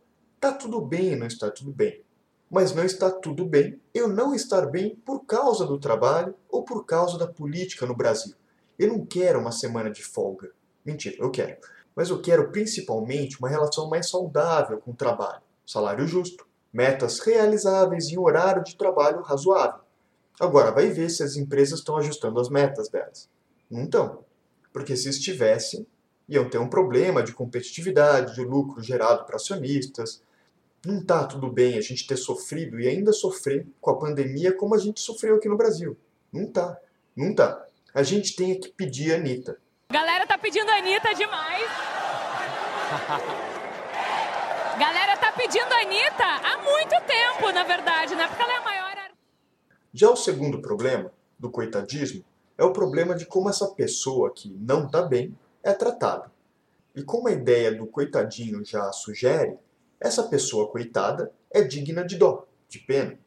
tá 0.41 0.51
tudo 0.51 0.81
bem 0.81 1.15
não 1.15 1.27
está 1.27 1.51
tudo 1.51 1.71
bem. 1.71 2.03
Mas 2.51 2.75
não 2.75 2.85
está 2.85 3.11
tudo 3.11 3.45
bem 3.45 3.79
eu 3.93 4.09
não 4.09 4.35
estar 4.35 4.65
bem 4.67 4.97
por 5.05 5.27
causa 5.27 5.67
do 5.67 5.79
trabalho 5.79 6.35
ou 6.49 6.65
por 6.65 6.87
causa 6.87 7.19
da 7.19 7.27
política 7.27 7.85
no 7.85 7.95
Brasil. 7.95 8.35
Eu 8.79 8.89
não 8.89 9.05
quero 9.05 9.39
uma 9.39 9.53
semana 9.53 9.91
de 9.91 10.03
folga. 10.03 10.51
Mentira, 10.85 11.17
eu 11.19 11.31
quero. 11.31 11.59
Mas 11.95 12.09
eu 12.09 12.23
quero 12.23 12.51
principalmente 12.51 13.39
uma 13.39 13.49
relação 13.49 13.91
mais 13.91 14.09
saudável 14.09 14.79
com 14.79 14.93
o 14.93 14.97
trabalho, 14.97 15.43
salário 15.67 16.07
justo, 16.07 16.47
metas 16.73 17.19
realizáveis 17.21 18.09
e 18.09 18.19
um 18.19 18.23
horário 18.23 18.65
de 18.65 18.75
trabalho 18.75 19.21
razoável. 19.21 19.86
Agora, 20.39 20.71
vai 20.71 20.89
ver 20.91 21.09
se 21.09 21.23
as 21.23 21.37
empresas 21.37 21.79
estão 21.79 21.97
ajustando 21.97 22.39
as 22.39 22.49
metas 22.49 22.89
delas. 22.89 23.29
Não 23.71 23.85
estão. 23.85 24.25
Porque 24.73 24.97
se 24.97 25.09
estivessem, 25.09 25.87
iam 26.29 26.49
ter 26.49 26.59
um 26.59 26.69
problema 26.69 27.23
de 27.23 27.33
competitividade, 27.33 28.35
de 28.35 28.43
lucro 28.43 28.83
gerado 28.83 29.25
para 29.25 29.37
acionistas. 29.37 30.23
Não 30.85 30.99
está 30.99 31.25
tudo 31.25 31.51
bem 31.51 31.79
a 31.79 31.81
gente 31.81 32.07
ter 32.07 32.17
sofrido 32.17 32.79
e 32.79 32.87
ainda 32.87 33.13
sofrer 33.13 33.67
com 33.81 33.91
a 33.91 33.99
pandemia 33.99 34.53
como 34.53 34.75
a 34.75 34.79
gente 34.79 35.01
sofreu 35.01 35.37
aqui 35.37 35.49
no 35.49 35.57
Brasil. 35.57 35.97
Não 36.33 36.43
está. 36.43 36.79
Não 37.17 37.31
está. 37.31 37.65
A 37.95 38.03
gente 38.03 38.37
tem 38.37 38.61
que 38.61 38.69
pedir 38.69 39.13
a 39.13 39.17
Anitta. 39.17 39.59
Galera 39.91 40.27
tá 40.27 40.37
pedindo 40.37 40.69
a 40.71 40.77
Anitta 40.77 41.15
demais. 41.15 41.71
Galera 44.79 45.17
tá 45.17 45.33
pedindo 45.33 45.73
a 45.73 45.81
Anitta 45.81 46.25
há 46.25 46.59
muito 46.59 46.95
tempo, 47.07 47.51
na 47.51 47.63
verdade, 47.63 48.15
né? 48.15 48.29
Porque 48.29 48.43
ela 48.43 48.53
é 48.53 48.61
já 49.99 50.11
o 50.11 50.17
segundo 50.17 50.61
problema, 50.61 51.11
do 51.39 51.51
coitadismo, 51.51 52.23
é 52.59 52.63
o 52.63 52.73
problema 52.73 53.15
de 53.15 53.25
como 53.25 53.49
essa 53.49 53.67
pessoa 53.69 54.31
que 54.31 54.51
não 54.51 54.85
está 54.85 55.01
bem 55.01 55.35
é 55.63 55.73
tratada. 55.73 56.31
E 56.95 57.03
como 57.03 57.29
a 57.29 57.33
ideia 57.33 57.75
do 57.75 57.87
coitadinho 57.87 58.63
já 58.63 58.93
sugere, 58.93 59.57
essa 59.99 60.25
pessoa 60.25 60.69
coitada 60.69 61.33
é 61.51 61.63
digna 61.63 62.05
de 62.05 62.17
dó, 62.17 62.45
de 62.69 62.79
pena. 62.81 63.19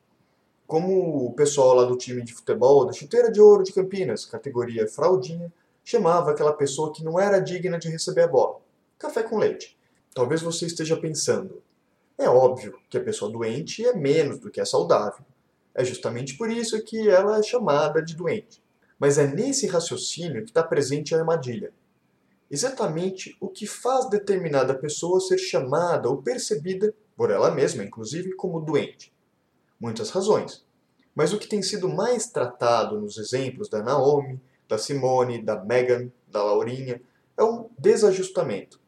Como 0.68 1.26
o 1.26 1.34
pessoal 1.34 1.74
lá 1.74 1.86
do 1.86 1.98
time 1.98 2.22
de 2.22 2.36
futebol 2.36 2.86
da 2.86 2.94
Chuteira 2.94 3.32
de 3.32 3.42
Ouro 3.42 3.64
de 3.64 3.74
Campinas, 3.74 4.24
categoria 4.24 4.88
fraldinha, 4.88 5.52
chamava 5.84 6.30
aquela 6.30 6.54
pessoa 6.54 6.94
que 6.94 7.04
não 7.04 7.20
era 7.20 7.40
digna 7.40 7.80
de 7.80 7.90
receber 7.90 8.22
a 8.22 8.28
bola. 8.28 8.60
Café 9.00 9.24
com 9.24 9.40
leite. 9.40 9.76
Talvez 10.14 10.44
você 10.44 10.68
esteja 10.68 10.96
pensando, 10.96 11.64
é 12.16 12.30
óbvio 12.30 12.78
que 12.88 12.98
a 13.00 13.04
pessoa 13.04 13.32
doente 13.32 13.84
é 13.84 13.96
menos 13.96 14.38
do 14.38 14.52
que 14.52 14.62
a 14.62 14.66
saudável. 14.68 15.26
É 15.80 15.86
justamente 15.86 16.36
por 16.36 16.52
isso 16.52 16.84
que 16.84 17.08
ela 17.08 17.40
é 17.40 17.42
chamada 17.42 18.02
de 18.02 18.14
doente. 18.14 18.62
Mas 19.00 19.18
é 19.18 19.26
nesse 19.26 19.66
raciocínio 19.66 20.44
que 20.44 20.50
está 20.50 20.62
presente 20.62 21.16
a 21.16 21.20
armadilha. 21.20 21.72
Exatamente 22.52 23.38
o 23.40 23.48
que 23.48 23.66
faz 23.66 24.10
determinada 24.10 24.76
pessoa 24.76 25.22
ser 25.22 25.38
chamada 25.38 26.10
ou 26.10 26.22
percebida, 26.22 26.94
por 27.16 27.32
ela 27.32 27.50
mesma 27.50 27.82
inclusive, 27.82 28.36
como 28.36 28.60
doente. 28.60 29.14
Muitas 29.80 30.10
razões. 30.10 30.66
Mas 31.16 31.32
o 31.32 31.40
que 31.40 31.48
tem 31.48 31.62
sido 31.62 31.88
mais 31.88 32.28
tratado 32.28 33.00
nos 33.00 33.18
exemplos 33.18 33.70
da 33.70 33.82
Naomi, 33.82 34.38
da 34.68 34.78
Simone, 34.78 35.42
da 35.42 35.64
Megan, 35.64 36.12
da 36.28 36.44
Laurinha, 36.44 37.02
é 37.38 37.44
um 37.46 37.70
desajustamento. 37.80 38.82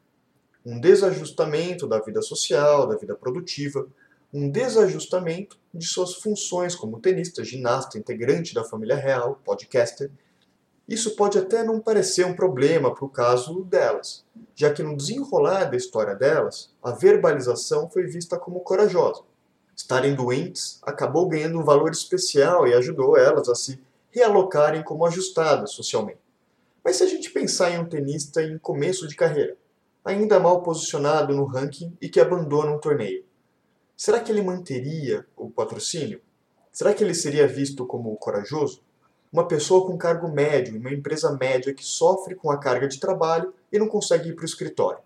um 0.64 0.78
desajustamento 0.78 1.86
da 1.86 2.00
vida 2.00 2.20
social, 2.20 2.86
da 2.86 2.96
vida 2.96 3.14
produtiva, 3.14 3.88
um 4.32 4.50
desajustamento 4.50 5.58
de 5.74 5.86
suas 5.86 6.14
funções 6.14 6.74
como 6.74 7.00
tenista, 7.00 7.44
ginasta, 7.44 7.98
integrante 7.98 8.54
da 8.54 8.64
família 8.64 8.96
real, 8.96 9.38
podcaster. 9.44 10.10
Isso 10.88 11.14
pode 11.16 11.38
até 11.38 11.62
não 11.62 11.80
parecer 11.80 12.24
um 12.24 12.34
problema 12.34 12.94
para 12.94 13.04
o 13.04 13.10
caso 13.10 13.62
delas, 13.64 14.24
já 14.54 14.72
que 14.72 14.82
no 14.82 14.96
desenrolar 14.96 15.64
da 15.64 15.76
história 15.76 16.14
delas, 16.14 16.70
a 16.82 16.92
verbalização 16.92 17.90
foi 17.90 18.04
vista 18.06 18.38
como 18.38 18.60
corajosa. 18.60 19.22
Estarem 19.76 20.14
doentes 20.14 20.80
acabou 20.82 21.28
ganhando 21.28 21.58
um 21.58 21.64
valor 21.64 21.90
especial 21.90 22.66
e 22.66 22.74
ajudou 22.74 23.16
elas 23.16 23.48
a 23.48 23.54
se 23.54 23.80
realocarem 24.10 24.82
como 24.82 25.06
ajustadas 25.06 25.72
socialmente. 25.72 26.20
Mas 26.84 26.96
se 26.96 27.04
a 27.04 27.06
gente 27.06 27.30
pensar 27.30 27.70
em 27.70 27.78
um 27.78 27.88
tenista 27.88 28.42
em 28.42 28.58
começo 28.58 29.06
de 29.06 29.14
carreira, 29.14 29.56
ainda 30.04 30.40
mal 30.40 30.62
posicionado 30.62 31.34
no 31.34 31.44
ranking 31.44 31.96
e 32.00 32.08
que 32.08 32.20
abandona 32.20 32.72
um 32.72 32.78
torneio, 32.78 33.24
será 34.02 34.18
que 34.18 34.32
ele 34.32 34.42
manteria 34.42 35.24
o 35.36 35.48
patrocínio? 35.48 36.20
Será 36.72 36.92
que 36.92 37.04
ele 37.04 37.14
seria 37.14 37.46
visto 37.46 37.86
como 37.86 38.16
corajoso? 38.16 38.82
Uma 39.32 39.46
pessoa 39.46 39.86
com 39.86 39.96
cargo 39.96 40.26
médio 40.26 40.76
uma 40.76 40.92
empresa 40.92 41.30
média 41.36 41.72
que 41.72 41.84
sofre 41.84 42.34
com 42.34 42.50
a 42.50 42.58
carga 42.58 42.88
de 42.88 42.98
trabalho 42.98 43.54
e 43.70 43.78
não 43.78 43.86
consegue 43.86 44.30
ir 44.30 44.34
para 44.34 44.42
o 44.42 44.44
escritório. 44.44 44.98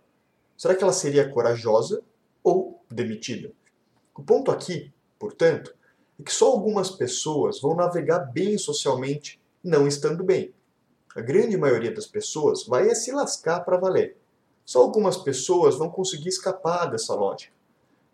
Será 0.57 0.75
que 0.75 0.83
ela 0.83 0.95
seria 0.95 1.29
corajosa 1.29 2.03
ou 2.43 2.81
demitida? 2.91 3.53
O 4.15 4.23
ponto 4.23 4.51
aqui, 4.51 4.91
portanto, 5.19 5.75
é 6.19 6.23
que 6.23 6.33
só 6.33 6.51
algumas 6.51 6.91
pessoas 6.91 7.61
vão 7.61 7.77
navegar 7.77 8.21
bem 8.21 8.57
socialmente 8.57 9.39
não 9.63 9.87
estando 9.87 10.25
bem. 10.25 10.55
A 11.15 11.21
grande 11.21 11.59
maioria 11.59 11.93
das 11.93 12.07
pessoas 12.07 12.65
vai 12.65 12.89
se 12.95 13.13
lascar 13.13 13.61
para 13.61 13.77
valer. 13.77 14.17
Só 14.65 14.81
algumas 14.81 15.19
pessoas 15.19 15.77
vão 15.77 15.91
conseguir 15.91 16.31
escapar 16.31 16.87
dessa 16.87 17.15
lógica. 17.15 17.56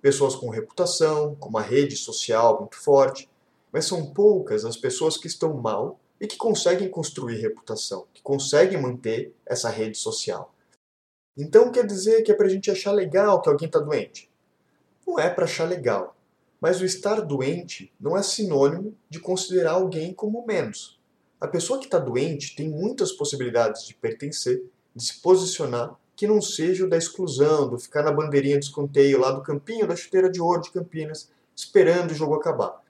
Pessoas 0.02 0.34
com 0.34 0.50
reputação, 0.50 1.36
com 1.36 1.48
uma 1.48 1.62
rede 1.62 1.96
social 1.96 2.58
muito 2.58 2.76
forte, 2.76 3.30
mas 3.72 3.86
são 3.86 4.12
poucas 4.12 4.64
as 4.64 4.76
pessoas 4.76 5.16
que 5.16 5.28
estão 5.28 5.54
mal 5.54 5.98
e 6.20 6.26
que 6.26 6.36
conseguem 6.36 6.90
construir 6.90 7.40
reputação, 7.40 8.06
que 8.12 8.20
conseguem 8.20 8.82
manter 8.82 9.34
essa 9.46 9.70
rede 9.70 9.96
social. 9.96 10.52
Então 11.36 11.72
quer 11.72 11.86
dizer 11.86 12.22
que 12.22 12.32
é 12.32 12.34
para 12.34 12.46
a 12.46 12.50
gente 12.50 12.70
achar 12.70 12.92
legal 12.92 13.40
que 13.40 13.48
alguém 13.48 13.66
está 13.66 13.78
doente? 13.78 14.28
Não 15.06 15.18
é 15.18 15.30
para 15.30 15.44
achar 15.44 15.68
legal. 15.68 16.16
Mas 16.60 16.80
o 16.80 16.84
estar 16.84 17.20
doente 17.20 17.92
não 17.98 18.16
é 18.16 18.22
sinônimo 18.22 18.96
de 19.08 19.18
considerar 19.18 19.72
alguém 19.72 20.12
como 20.12 20.44
menos. 20.44 21.00
A 21.40 21.48
pessoa 21.48 21.78
que 21.78 21.86
está 21.86 21.98
doente 21.98 22.54
tem 22.54 22.68
muitas 22.68 23.12
possibilidades 23.12 23.86
de 23.86 23.94
pertencer, 23.94 24.64
de 24.94 25.04
se 25.04 25.20
posicionar, 25.20 25.96
que 26.22 26.26
não 26.28 26.40
seja 26.40 26.84
o 26.84 26.88
da 26.88 26.96
exclusão, 26.96 27.68
do 27.68 27.76
ficar 27.76 28.04
na 28.04 28.12
bandeirinha 28.12 28.56
de 28.56 28.66
escanteio 28.66 29.18
lá 29.18 29.32
do 29.32 29.42
campinho 29.42 29.88
da 29.88 29.96
chuteira 29.96 30.30
de 30.30 30.40
ouro 30.40 30.62
de 30.62 30.70
Campinas, 30.70 31.28
esperando 31.52 32.12
o 32.12 32.14
jogo 32.14 32.34
acabar. 32.34 32.80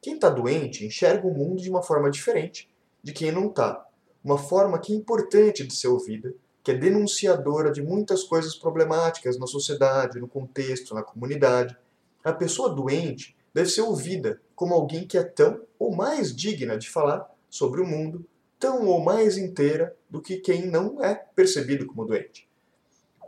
Quem 0.00 0.14
está 0.14 0.30
doente 0.30 0.86
enxerga 0.86 1.26
o 1.26 1.34
mundo 1.34 1.60
de 1.60 1.68
uma 1.68 1.82
forma 1.82 2.08
diferente 2.08 2.70
de 3.02 3.12
quem 3.12 3.32
não 3.32 3.48
está. 3.48 3.84
Uma 4.22 4.38
forma 4.38 4.78
que 4.78 4.92
é 4.92 4.96
importante 4.96 5.66
de 5.66 5.74
ser 5.74 5.88
ouvida, 5.88 6.32
que 6.62 6.70
é 6.70 6.74
denunciadora 6.74 7.72
de 7.72 7.82
muitas 7.82 8.22
coisas 8.22 8.54
problemáticas 8.54 9.36
na 9.36 9.48
sociedade, 9.48 10.20
no 10.20 10.28
contexto, 10.28 10.94
na 10.94 11.02
comunidade 11.02 11.76
a 12.22 12.32
pessoa 12.32 12.72
doente 12.72 13.34
deve 13.52 13.70
ser 13.70 13.80
ouvida 13.80 14.40
como 14.54 14.72
alguém 14.72 15.04
que 15.04 15.18
é 15.18 15.24
tão 15.24 15.62
ou 15.80 15.96
mais 15.96 16.32
digna 16.32 16.78
de 16.78 16.88
falar 16.88 17.28
sobre 17.50 17.80
o 17.80 17.86
mundo, 17.86 18.24
tão 18.56 18.86
ou 18.86 19.00
mais 19.00 19.36
inteira 19.36 19.96
do 20.08 20.22
que 20.22 20.36
quem 20.36 20.64
não 20.64 21.02
é 21.02 21.16
percebido 21.16 21.84
como 21.84 22.04
doente. 22.04 22.47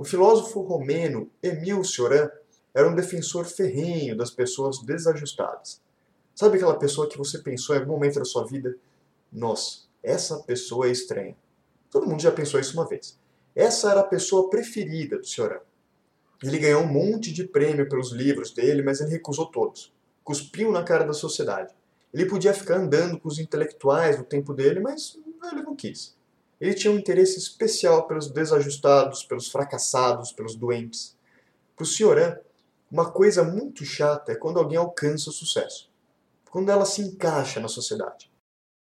O 0.01 0.05
filósofo 0.05 0.63
romeno 0.63 1.31
Emile 1.43 1.85
Cioran 1.85 2.31
era 2.73 2.89
um 2.89 2.95
defensor 2.95 3.45
ferrenho 3.45 4.17
das 4.17 4.31
pessoas 4.31 4.83
desajustadas. 4.83 5.79
Sabe 6.35 6.57
aquela 6.57 6.79
pessoa 6.79 7.07
que 7.07 7.19
você 7.19 7.39
pensou 7.39 7.77
em 7.77 7.81
algum 7.81 7.93
momento 7.93 8.19
da 8.19 8.25
sua 8.25 8.47
vida? 8.47 8.75
Nossa, 9.31 9.81
essa 10.03 10.39
pessoa 10.39 10.89
é 10.89 10.91
estranha. 10.91 11.37
Todo 11.91 12.07
mundo 12.07 12.23
já 12.23 12.33
pensou 12.33 12.59
isso 12.59 12.73
uma 12.73 12.89
vez. 12.89 13.19
Essa 13.55 13.91
era 13.91 14.01
a 14.01 14.05
pessoa 14.05 14.49
preferida 14.49 15.19
do 15.19 15.27
Cioran. 15.27 15.61
Ele 16.43 16.59
ganhou 16.59 16.81
um 16.81 16.91
monte 16.91 17.31
de 17.31 17.45
prêmio 17.45 17.87
pelos 17.87 18.11
livros 18.11 18.55
dele, 18.55 18.83
mas 18.83 19.03
ele 19.03 19.11
recusou 19.11 19.51
todos. 19.51 19.93
Cuspiu 20.25 20.73
na 20.73 20.83
cara 20.83 21.05
da 21.05 21.13
sociedade. 21.13 21.75
Ele 22.11 22.25
podia 22.25 22.55
ficar 22.55 22.77
andando 22.77 23.21
com 23.21 23.29
os 23.29 23.39
intelectuais 23.39 24.17
no 24.17 24.25
tempo 24.25 24.55
dele, 24.55 24.81
mas 24.81 25.19
ele 25.53 25.63
não 25.63 25.77
quis. 25.77 26.17
Ele 26.61 26.75
tinha 26.75 26.93
um 26.93 26.99
interesse 26.99 27.39
especial 27.39 28.07
pelos 28.07 28.31
desajustados, 28.31 29.25
pelos 29.25 29.49
fracassados, 29.49 30.31
pelos 30.31 30.55
doentes. 30.55 31.17
Para 31.75 31.85
o 31.85 31.87
Cioran, 31.87 32.37
uma 32.91 33.11
coisa 33.11 33.43
muito 33.43 33.85
chata 33.85 34.33
é 34.33 34.35
quando 34.35 34.59
alguém 34.59 34.77
alcança 34.77 35.31
o 35.31 35.33
sucesso. 35.33 35.89
Quando 36.51 36.71
ela 36.71 36.85
se 36.85 37.01
encaixa 37.01 37.61
na 37.61 37.69
sociedade. 37.69 38.31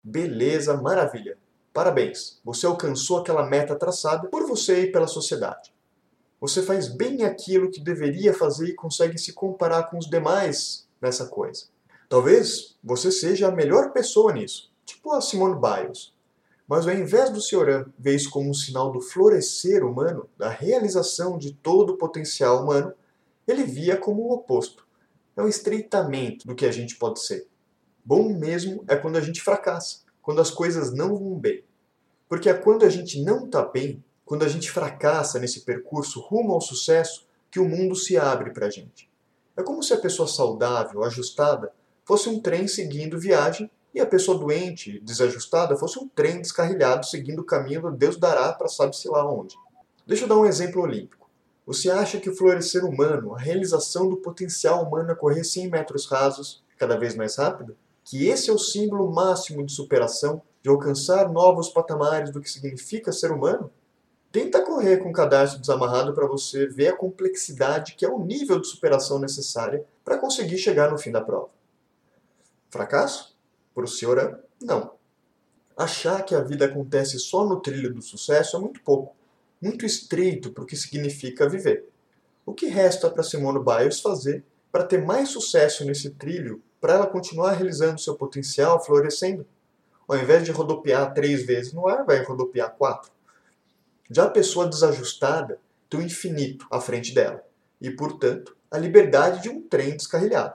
Beleza, 0.02 0.76
maravilha. 0.76 1.38
Parabéns, 1.72 2.40
você 2.44 2.66
alcançou 2.66 3.18
aquela 3.18 3.46
meta 3.46 3.76
traçada 3.76 4.26
por 4.28 4.46
você 4.48 4.84
e 4.84 4.92
pela 4.92 5.06
sociedade. 5.06 5.72
Você 6.40 6.62
faz 6.62 6.88
bem 6.88 7.22
aquilo 7.22 7.70
que 7.70 7.80
deveria 7.80 8.32
fazer 8.32 8.70
e 8.70 8.74
consegue 8.74 9.18
se 9.18 9.32
comparar 9.32 9.84
com 9.84 9.98
os 9.98 10.08
demais 10.08 10.88
nessa 11.00 11.26
coisa. 11.26 11.66
Talvez 12.08 12.76
você 12.82 13.12
seja 13.12 13.48
a 13.48 13.52
melhor 13.52 13.92
pessoa 13.92 14.32
nisso, 14.32 14.72
tipo 14.84 15.12
a 15.12 15.20
Simone 15.20 15.60
Biles. 15.60 16.12
Mas 16.70 16.86
ao 16.86 16.94
invés 16.94 17.30
do 17.30 17.40
Cioran 17.40 17.86
ver 17.98 18.14
isso 18.14 18.30
como 18.30 18.48
um 18.48 18.54
sinal 18.54 18.92
do 18.92 19.00
florescer 19.00 19.84
humano, 19.84 20.28
da 20.38 20.48
realização 20.48 21.36
de 21.36 21.52
todo 21.52 21.94
o 21.94 21.96
potencial 21.96 22.62
humano, 22.62 22.94
ele 23.44 23.64
via 23.64 23.96
como 23.96 24.22
o 24.22 24.32
oposto. 24.32 24.86
É 25.36 25.42
um 25.42 25.48
estreitamento 25.48 26.46
do 26.46 26.54
que 26.54 26.64
a 26.64 26.70
gente 26.70 26.94
pode 26.94 27.18
ser. 27.24 27.48
Bom 28.04 28.32
mesmo 28.32 28.84
é 28.86 28.94
quando 28.94 29.16
a 29.16 29.20
gente 29.20 29.42
fracassa, 29.42 30.02
quando 30.22 30.40
as 30.40 30.52
coisas 30.52 30.94
não 30.94 31.16
vão 31.16 31.34
bem. 31.36 31.64
Porque 32.28 32.48
é 32.48 32.54
quando 32.54 32.84
a 32.84 32.88
gente 32.88 33.20
não 33.20 33.46
está 33.46 33.64
bem 33.64 34.00
quando 34.24 34.44
a 34.44 34.48
gente 34.48 34.70
fracassa 34.70 35.40
nesse 35.40 35.62
percurso 35.62 36.20
rumo 36.20 36.52
ao 36.52 36.60
sucesso, 36.60 37.26
que 37.50 37.58
o 37.58 37.68
mundo 37.68 37.96
se 37.96 38.16
abre 38.16 38.52
para 38.52 38.68
a 38.68 38.70
gente. 38.70 39.10
É 39.56 39.62
como 39.64 39.82
se 39.82 39.92
a 39.92 39.98
pessoa 39.98 40.28
saudável, 40.28 41.02
ajustada, 41.02 41.72
fosse 42.04 42.28
um 42.28 42.38
trem 42.38 42.68
seguindo 42.68 43.18
viagem 43.18 43.68
e 43.94 44.00
a 44.00 44.06
pessoa 44.06 44.38
doente, 44.38 45.00
desajustada, 45.00 45.76
fosse 45.76 45.98
um 45.98 46.08
trem 46.08 46.40
descarrilhado 46.40 47.06
seguindo 47.06 47.40
o 47.40 47.44
caminho 47.44 47.82
do 47.82 47.90
Deus 47.90 48.16
dará 48.16 48.52
para 48.52 48.68
sabe-se 48.68 49.08
lá 49.08 49.28
onde. 49.30 49.56
Deixa 50.06 50.24
eu 50.24 50.28
dar 50.28 50.36
um 50.36 50.46
exemplo 50.46 50.82
olímpico. 50.82 51.28
Você 51.66 51.90
acha 51.90 52.18
que 52.18 52.28
o 52.28 52.34
florescer 52.34 52.84
humano, 52.84 53.34
a 53.34 53.38
realização 53.38 54.08
do 54.08 54.16
potencial 54.16 54.84
humano 54.84 55.12
a 55.12 55.16
correr 55.16 55.44
100 55.44 55.68
metros 55.68 56.06
rasos 56.06 56.62
cada 56.76 56.98
vez 56.98 57.14
mais 57.14 57.36
rápido, 57.36 57.76
que 58.04 58.26
esse 58.26 58.50
é 58.50 58.52
o 58.52 58.58
símbolo 58.58 59.12
máximo 59.12 59.64
de 59.64 59.72
superação, 59.72 60.42
de 60.62 60.68
alcançar 60.68 61.30
novos 61.30 61.68
patamares 61.68 62.30
do 62.30 62.40
que 62.40 62.50
significa 62.50 63.12
ser 63.12 63.30
humano? 63.30 63.70
Tenta 64.32 64.64
correr 64.64 64.98
com 64.98 65.10
o 65.10 65.12
cadastro 65.12 65.60
desamarrado 65.60 66.12
para 66.12 66.26
você 66.26 66.66
ver 66.66 66.88
a 66.88 66.96
complexidade 66.96 67.94
que 67.94 68.04
é 68.04 68.08
o 68.08 68.18
nível 68.18 68.60
de 68.60 68.66
superação 68.66 69.18
necessária 69.18 69.84
para 70.04 70.18
conseguir 70.18 70.58
chegar 70.58 70.90
no 70.90 70.98
fim 70.98 71.10
da 71.10 71.20
prova. 71.20 71.50
Fracasso? 72.68 73.29
Para 73.74 73.84
o 73.84 73.88
senhor, 73.88 74.40
não. 74.60 74.92
Achar 75.76 76.22
que 76.24 76.34
a 76.34 76.42
vida 76.42 76.66
acontece 76.66 77.18
só 77.18 77.46
no 77.46 77.60
trilho 77.60 77.94
do 77.94 78.02
sucesso 78.02 78.56
é 78.56 78.60
muito 78.60 78.82
pouco, 78.82 79.16
muito 79.60 79.86
estreito 79.86 80.50
para 80.50 80.64
o 80.64 80.66
que 80.66 80.76
significa 80.76 81.48
viver. 81.48 81.86
O 82.44 82.52
que 82.52 82.66
resta 82.66 83.10
para 83.10 83.22
Simone 83.22 83.64
Biles 83.64 84.00
fazer 84.00 84.44
para 84.70 84.84
ter 84.84 85.04
mais 85.04 85.30
sucesso 85.30 85.84
nesse 85.84 86.10
trilho, 86.10 86.62
para 86.80 86.94
ela 86.94 87.06
continuar 87.06 87.52
realizando 87.52 88.00
seu 88.00 88.14
potencial, 88.14 88.84
florescendo? 88.84 89.46
Ao 90.06 90.16
invés 90.16 90.44
de 90.44 90.50
rodopiar 90.50 91.14
três 91.14 91.46
vezes 91.46 91.72
no 91.72 91.86
ar, 91.88 92.04
vai 92.04 92.22
rodopiar 92.24 92.74
quatro. 92.76 93.12
Já 94.10 94.24
a 94.24 94.30
pessoa 94.30 94.66
desajustada 94.66 95.60
tem 95.88 96.00
o 96.00 96.02
infinito 96.02 96.66
à 96.70 96.80
frente 96.80 97.14
dela 97.14 97.44
e, 97.80 97.90
portanto, 97.90 98.56
a 98.70 98.76
liberdade 98.76 99.42
de 99.42 99.48
um 99.48 99.62
trem 99.62 99.96
descarrilhado. 99.96 100.54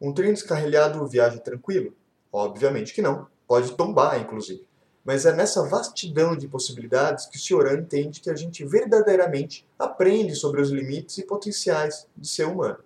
Um 0.00 0.12
trem 0.12 0.32
descarrilhado 0.32 1.04
viaja 1.06 1.38
tranquilo? 1.38 1.94
Obviamente 2.32 2.94
que 2.94 3.02
não. 3.02 3.26
Pode 3.46 3.72
tombar, 3.76 4.20
inclusive. 4.20 4.66
Mas 5.04 5.26
é 5.26 5.32
nessa 5.32 5.68
vastidão 5.68 6.36
de 6.36 6.48
possibilidades 6.48 7.26
que 7.26 7.36
o 7.36 7.40
Cioran 7.40 7.80
entende 7.80 8.20
que 8.20 8.30
a 8.30 8.34
gente 8.34 8.64
verdadeiramente 8.64 9.66
aprende 9.78 10.34
sobre 10.34 10.62
os 10.62 10.70
limites 10.70 11.18
e 11.18 11.26
potenciais 11.26 12.06
de 12.16 12.26
ser 12.28 12.46
humano. 12.46 12.78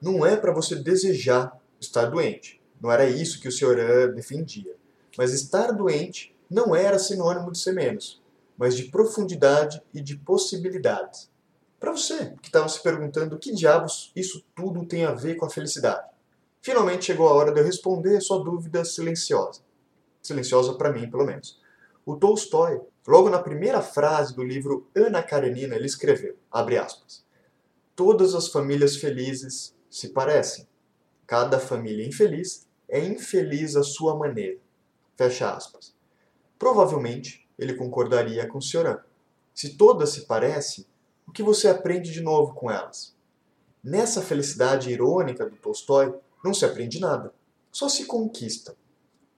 Não 0.00 0.24
é 0.24 0.36
para 0.36 0.52
você 0.52 0.76
desejar 0.76 1.56
estar 1.80 2.06
doente. 2.06 2.60
Não 2.80 2.90
era 2.90 3.06
isso 3.06 3.40
que 3.40 3.48
o 3.48 3.52
Cioran 3.52 4.12
defendia. 4.14 4.74
Mas 5.18 5.32
estar 5.32 5.72
doente 5.72 6.34
não 6.48 6.74
era 6.74 6.98
sinônimo 6.98 7.52
de 7.52 7.58
ser 7.58 7.72
menos 7.72 8.22
mas 8.62 8.76
de 8.76 8.84
profundidade 8.84 9.82
e 9.92 10.00
de 10.00 10.16
possibilidades. 10.16 11.28
Para 11.80 11.90
você 11.90 12.34
que 12.40 12.48
estava 12.48 12.68
se 12.68 12.80
perguntando 12.80 13.36
que 13.36 13.52
diabos 13.52 14.12
isso 14.14 14.44
tudo 14.54 14.86
tem 14.86 15.04
a 15.04 15.12
ver 15.12 15.34
com 15.34 15.44
a 15.44 15.50
felicidade, 15.50 16.06
finalmente 16.62 17.04
chegou 17.04 17.28
a 17.28 17.34
hora 17.34 17.52
de 17.52 17.60
eu 17.60 17.64
responder 17.64 18.16
a 18.16 18.20
sua 18.20 18.42
dúvida 18.42 18.84
silenciosa. 18.84 19.60
Silenciosa 20.22 20.74
para 20.74 20.92
mim, 20.92 21.10
pelo 21.10 21.26
menos. 21.26 21.60
O 22.06 22.16
Tolstói 22.16 22.80
Logo 23.06 23.28
na 23.28 23.40
primeira 23.40 23.82
frase 23.82 24.34
do 24.34 24.44
livro 24.44 24.88
Ana 24.94 25.24
Karenina, 25.24 25.74
ele 25.74 25.86
escreveu, 25.86 26.36
abre 26.50 26.78
aspas, 26.78 27.24
Todas 27.96 28.34
as 28.34 28.48
famílias 28.48 28.96
felizes 28.96 29.74
se 29.90 30.10
parecem. 30.10 30.66
Cada 31.26 31.58
família 31.58 32.06
infeliz 32.06 32.66
é 32.88 33.04
infeliz 33.04 33.76
à 33.76 33.82
sua 33.82 34.16
maneira. 34.16 34.58
Fecha 35.16 35.52
aspas. 35.52 35.94
Provavelmente, 36.58 37.46
ele 37.58 37.74
concordaria 37.74 38.46
com 38.46 38.60
Cioran. 38.60 38.98
Se 39.52 39.76
todas 39.76 40.10
se 40.10 40.26
parecem, 40.26 40.86
o 41.26 41.32
que 41.32 41.42
você 41.42 41.68
aprende 41.68 42.12
de 42.12 42.20
novo 42.20 42.54
com 42.54 42.70
elas? 42.70 43.14
Nessa 43.82 44.22
felicidade 44.22 44.90
irônica 44.90 45.44
do 45.44 45.56
Tolstói, 45.56 46.14
não 46.42 46.52
se 46.52 46.64
aprende 46.64 47.00
nada, 47.00 47.32
só 47.70 47.88
se 47.88 48.04
conquista. 48.04 48.74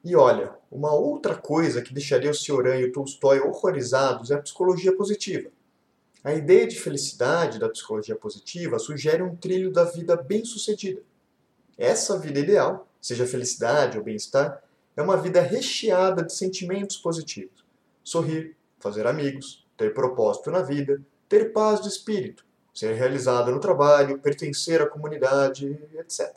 E 0.04 0.14
olha, 0.14 0.54
uma 0.70 0.92
outra 0.92 1.34
coisa 1.34 1.80
que 1.80 1.94
deixaria 1.94 2.30
o 2.30 2.34
Cioran 2.34 2.76
e 2.76 2.84
o 2.84 2.92
Tolstói 2.92 3.40
horrorizados 3.40 4.30
é 4.30 4.34
a 4.34 4.42
psicologia 4.42 4.94
positiva. 4.94 5.50
A 6.23 6.34
ideia 6.34 6.66
de 6.66 6.78
felicidade 6.78 7.58
da 7.58 7.68
psicologia 7.68 8.16
positiva 8.16 8.78
sugere 8.78 9.23
um 9.23 9.37
trilho 9.37 9.70
da 9.70 9.84
vida 9.84 10.16
bem-sucedida. 10.16 11.02
Essa 11.76 12.18
vida 12.18 12.40
ideal, 12.40 12.88
seja 13.00 13.26
felicidade 13.26 13.99
ou 13.99 14.04
bem-estar, 14.04 14.62
é 14.96 15.02
uma 15.02 15.16
vida 15.16 15.40
recheada 15.40 16.23
de 16.23 16.32
sentimentos 16.32 16.96
positivos. 16.96 17.64
Sorrir, 18.02 18.56
fazer 18.78 19.06
amigos, 19.06 19.66
ter 19.76 19.92
propósito 19.92 20.50
na 20.50 20.62
vida, 20.62 21.00
ter 21.28 21.52
paz 21.52 21.80
de 21.80 21.88
espírito, 21.88 22.44
ser 22.75 22.94
realizado 22.94 23.50
no 23.50 23.61
trabalho, 23.61 24.18
pertencer 24.18 24.80
à 24.80 24.87
comunidade, 24.87 25.78
etc. 25.99 26.37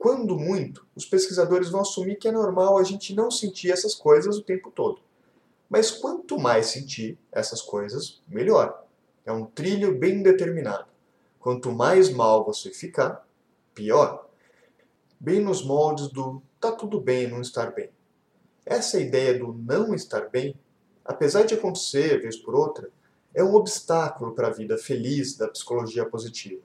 Quando 0.00 0.38
muito, 0.38 0.86
os 0.96 1.04
pesquisadores 1.04 1.68
vão 1.68 1.82
assumir 1.82 2.16
que 2.16 2.26
é 2.26 2.32
normal 2.32 2.78
a 2.78 2.82
gente 2.82 3.14
não 3.14 3.30
sentir 3.30 3.70
essas 3.70 3.94
coisas 3.94 4.38
o 4.38 4.42
tempo 4.42 4.70
todo. 4.70 5.02
Mas 5.68 5.90
quanto 5.90 6.38
mais 6.38 6.68
sentir 6.68 7.18
essas 7.30 7.60
coisas, 7.60 8.22
melhor. 8.26 8.82
É 9.26 9.30
um 9.30 9.44
trilho 9.44 9.98
bem 9.98 10.22
determinado. 10.22 10.86
Quanto 11.38 11.70
mais 11.70 12.08
mal 12.08 12.46
você 12.46 12.70
ficar, 12.70 13.28
pior. 13.74 14.26
Bem 15.20 15.38
nos 15.38 15.62
moldes 15.62 16.08
do 16.08 16.40
tá 16.58 16.72
tudo 16.72 16.98
bem 16.98 17.28
não 17.28 17.42
estar 17.42 17.70
bem. 17.74 17.90
Essa 18.64 18.98
ideia 18.98 19.38
do 19.38 19.52
não 19.52 19.94
estar 19.94 20.30
bem, 20.30 20.58
apesar 21.04 21.42
de 21.42 21.52
acontecer 21.52 22.22
vez 22.22 22.38
por 22.38 22.54
outra, 22.54 22.88
é 23.34 23.44
um 23.44 23.54
obstáculo 23.54 24.34
para 24.34 24.46
a 24.46 24.52
vida 24.52 24.78
feliz 24.78 25.36
da 25.36 25.46
psicologia 25.46 26.06
positiva. 26.06 26.62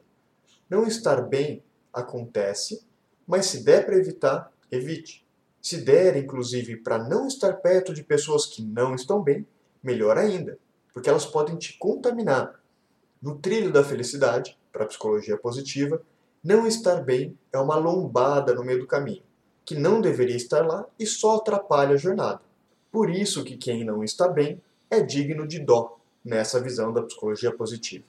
Não 0.70 0.88
estar 0.88 1.22
bem 1.22 1.62
acontece 1.92 2.82
mas 3.28 3.48
se 3.48 3.64
der 3.64 3.86
para 3.86 3.98
evitar, 3.98 4.52
evite. 4.72 5.26
Se 5.62 5.78
der, 5.78 6.16
inclusive, 6.16 6.78
para 6.78 6.98
não 6.98 7.28
estar 7.28 7.54
perto 7.54 7.94
de 7.94 8.04
pessoas 8.04 8.46
que 8.46 8.62
não 8.62 8.94
estão 8.94 9.22
bem, 9.22 9.48
melhor 9.82 10.18
ainda, 10.18 10.60
porque 10.94 11.10
elas 11.10 11.26
podem 11.26 11.58
te 11.58 11.78
contaminar. 11.78 12.60
No 13.22 13.40
trilho 13.40 13.72
da 13.72 13.84
felicidade, 13.84 14.58
para 14.72 14.84
a 14.84 14.88
psicologia 14.88 15.38
positiva, 15.38 16.02
não 16.44 16.68
estar 16.68 17.02
bem 17.02 17.36
é 17.52 17.58
uma 17.58 17.76
lombada 17.76 18.54
no 18.54 18.64
meio 18.64 18.80
do 18.80 18.88
caminho, 18.88 19.24
que 19.66 19.74
não 19.74 20.00
deveria 20.00 20.36
estar 20.36 20.66
lá 20.66 20.86
e 21.00 21.06
só 21.08 21.38
atrapalha 21.38 21.96
a 21.96 21.98
jornada. 21.98 22.42
Por 22.92 23.10
isso 23.10 23.44
que 23.44 23.58
quem 23.58 23.84
não 23.84 24.04
está 24.04 24.28
bem 24.28 24.62
é 24.90 25.02
digno 25.02 25.48
de 25.48 25.60
dó 25.60 26.00
nessa 26.24 26.62
visão 26.62 26.94
da 26.94 27.02
psicologia 27.02 27.52
positiva. 27.52 28.06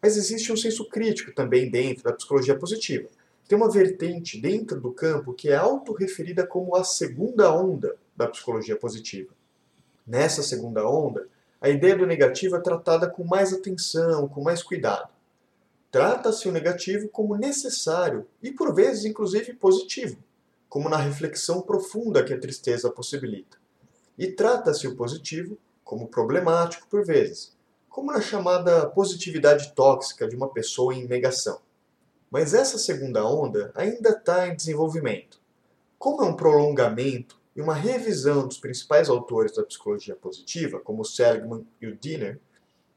Mas 0.00 0.16
existe 0.16 0.52
um 0.52 0.56
senso 0.56 0.88
crítico 0.88 1.32
também 1.34 1.68
dentro 1.68 2.04
da 2.04 2.12
psicologia 2.12 2.56
positiva 2.56 3.08
tem 3.48 3.56
uma 3.56 3.70
vertente 3.70 4.40
dentro 4.40 4.80
do 4.80 4.92
campo 4.92 5.32
que 5.32 5.48
é 5.48 5.56
autorreferida 5.56 6.46
como 6.46 6.74
a 6.74 6.82
segunda 6.82 7.52
onda 7.52 7.96
da 8.16 8.26
psicologia 8.26 8.76
positiva. 8.76 9.32
Nessa 10.06 10.42
segunda 10.42 10.88
onda, 10.88 11.28
a 11.60 11.68
ideia 11.68 11.96
do 11.96 12.06
negativo 12.06 12.56
é 12.56 12.60
tratada 12.60 13.08
com 13.08 13.24
mais 13.24 13.52
atenção, 13.52 14.28
com 14.28 14.42
mais 14.42 14.62
cuidado. 14.62 15.08
Trata-se 15.90 16.48
o 16.48 16.52
negativo 16.52 17.08
como 17.08 17.36
necessário 17.36 18.26
e, 18.42 18.50
por 18.50 18.74
vezes, 18.74 19.04
inclusive 19.04 19.54
positivo, 19.54 20.18
como 20.68 20.88
na 20.88 20.96
reflexão 20.96 21.62
profunda 21.62 22.24
que 22.24 22.34
a 22.34 22.40
tristeza 22.40 22.90
possibilita. 22.90 23.56
E 24.18 24.26
trata-se 24.26 24.86
o 24.86 24.96
positivo 24.96 25.56
como 25.84 26.08
problemático, 26.08 26.86
por 26.88 27.04
vezes, 27.04 27.56
como 27.88 28.12
na 28.12 28.20
chamada 28.20 28.86
positividade 28.86 29.72
tóxica 29.74 30.28
de 30.28 30.36
uma 30.36 30.48
pessoa 30.48 30.94
em 30.94 31.06
negação. 31.06 31.60
Mas 32.30 32.54
essa 32.54 32.78
segunda 32.78 33.24
onda 33.26 33.72
ainda 33.74 34.10
está 34.10 34.48
em 34.48 34.56
desenvolvimento. 34.56 35.40
Como 35.98 36.22
é 36.22 36.26
um 36.26 36.36
prolongamento 36.36 37.38
e 37.54 37.60
uma 37.60 37.74
revisão 37.74 38.46
dos 38.46 38.58
principais 38.58 39.08
autores 39.08 39.54
da 39.54 39.64
psicologia 39.64 40.14
positiva, 40.14 40.80
como 40.80 41.04
Seligman 41.04 41.66
e 41.80 41.86
o 41.86 41.96
Dinner, 41.96 42.38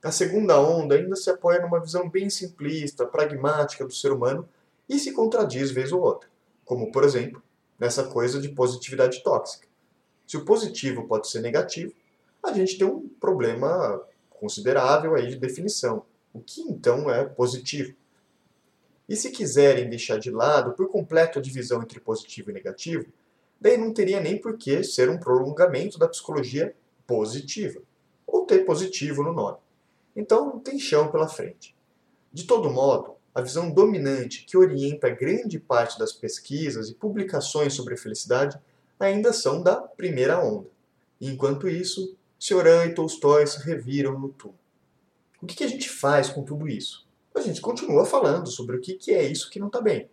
a 0.04 0.12
segunda 0.12 0.60
onda 0.60 0.96
ainda 0.96 1.16
se 1.16 1.30
apoia 1.30 1.62
numa 1.62 1.80
visão 1.80 2.10
bem 2.10 2.30
simplista, 2.30 3.06
pragmática 3.06 3.86
do 3.86 3.94
ser 3.94 4.12
humano 4.12 4.48
e 4.88 4.98
se 4.98 5.12
contradiz 5.12 5.72
vez 5.72 5.92
ou 5.92 6.02
outra, 6.02 6.30
como, 6.66 6.92
por 6.92 7.04
exemplo, 7.04 7.44
nessa 7.78 8.04
coisa 8.06 8.40
de 8.42 8.50
positividade 8.50 9.22
tóxica. 9.24 9.68
Se 10.26 10.38
o 10.38 10.46
positivo 10.46 11.08
pode 11.08 11.30
ser 11.30 11.42
negativo, 11.42 11.94
a 12.44 12.54
gente 12.54 12.78
tem 12.78 12.88
um 12.88 13.08
problema 13.20 14.02
considerável 14.30 15.16
aí 15.16 15.28
de 15.28 15.36
definição. 15.36 16.06
O 16.34 16.40
que 16.40 16.62
então 16.62 17.10
é 17.10 17.26
positivo? 17.26 17.94
E 19.10 19.16
se 19.16 19.32
quiserem 19.32 19.90
deixar 19.90 20.20
de 20.20 20.30
lado 20.30 20.74
por 20.74 20.88
completo 20.88 21.40
a 21.40 21.42
divisão 21.42 21.82
entre 21.82 22.00
positivo 22.00 22.52
e 22.52 22.54
negativo, 22.54 23.08
daí 23.60 23.76
não 23.76 23.92
teria 23.92 24.22
nem 24.22 24.38
por 24.38 24.56
que 24.56 24.84
ser 24.84 25.10
um 25.10 25.18
prolongamento 25.18 25.98
da 25.98 26.08
psicologia 26.08 26.76
positiva, 27.08 27.82
ou 28.28 28.46
ter 28.46 28.60
positivo 28.60 29.24
no 29.24 29.34
nome. 29.34 29.58
Então 30.16 30.60
tem 30.60 30.78
chão 30.78 31.12
pela 31.12 31.28
frente. 31.28 31.76
De 32.32 32.44
todo 32.44 32.70
modo, 32.70 33.16
a 33.34 33.42
visão 33.42 33.72
dominante 33.72 34.46
que 34.46 34.56
orienta 34.56 35.10
grande 35.10 35.60
parte 35.60 35.98
das 35.98 36.14
pesquisas 36.14 36.90
e 36.90 36.94
publicações 36.94 37.74
sobre 37.74 37.96
a 37.96 37.98
felicidade 37.98 38.60
ainda 39.00 39.34
são 39.34 39.64
da 39.64 39.78
primeira 39.78 40.40
onda. 40.40 40.70
Enquanto 41.20 41.68
isso, 41.68 42.16
Cioran 42.38 42.86
e 42.86 42.94
Tolstói 42.94 43.48
se 43.48 43.60
reviram 43.66 44.20
no 44.20 44.30
túmulo. 44.30 44.60
O 45.42 45.48
que 45.48 45.64
a 45.64 45.68
gente 45.68 45.90
faz 45.90 46.30
com 46.30 46.44
tudo 46.44 46.68
isso? 46.68 47.09
A 47.36 47.42
gente 47.42 47.62
continua 47.62 48.06
falando 48.06 48.50
sobre 48.50 48.78
o 48.78 48.82
que, 48.82 48.96
que 48.96 49.12
é 49.12 49.24
isso 49.24 49.50
que 49.50 49.60
não 49.60 49.68
está 49.68 49.82
bem. 49.82 50.10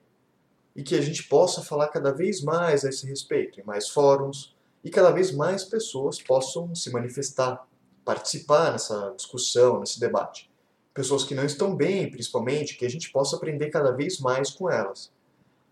E 0.74 0.82
que 0.82 0.94
a 0.94 1.00
gente 1.00 1.24
possa 1.24 1.62
falar 1.62 1.88
cada 1.88 2.12
vez 2.12 2.42
mais 2.42 2.84
a 2.84 2.90
esse 2.90 3.06
respeito, 3.06 3.60
em 3.60 3.64
mais 3.64 3.88
fóruns, 3.88 4.54
e 4.84 4.90
cada 4.90 5.10
vez 5.10 5.32
mais 5.32 5.64
pessoas 5.64 6.20
possam 6.20 6.74
se 6.74 6.90
manifestar, 6.90 7.66
participar 8.04 8.72
nessa 8.72 9.12
discussão, 9.16 9.80
nesse 9.80 9.98
debate. 9.98 10.50
Pessoas 10.94 11.24
que 11.24 11.34
não 11.34 11.44
estão 11.44 11.74
bem, 11.74 12.10
principalmente, 12.10 12.76
que 12.76 12.86
a 12.86 12.90
gente 12.90 13.10
possa 13.10 13.36
aprender 13.36 13.70
cada 13.70 13.90
vez 13.90 14.20
mais 14.20 14.50
com 14.50 14.70
elas. 14.70 15.10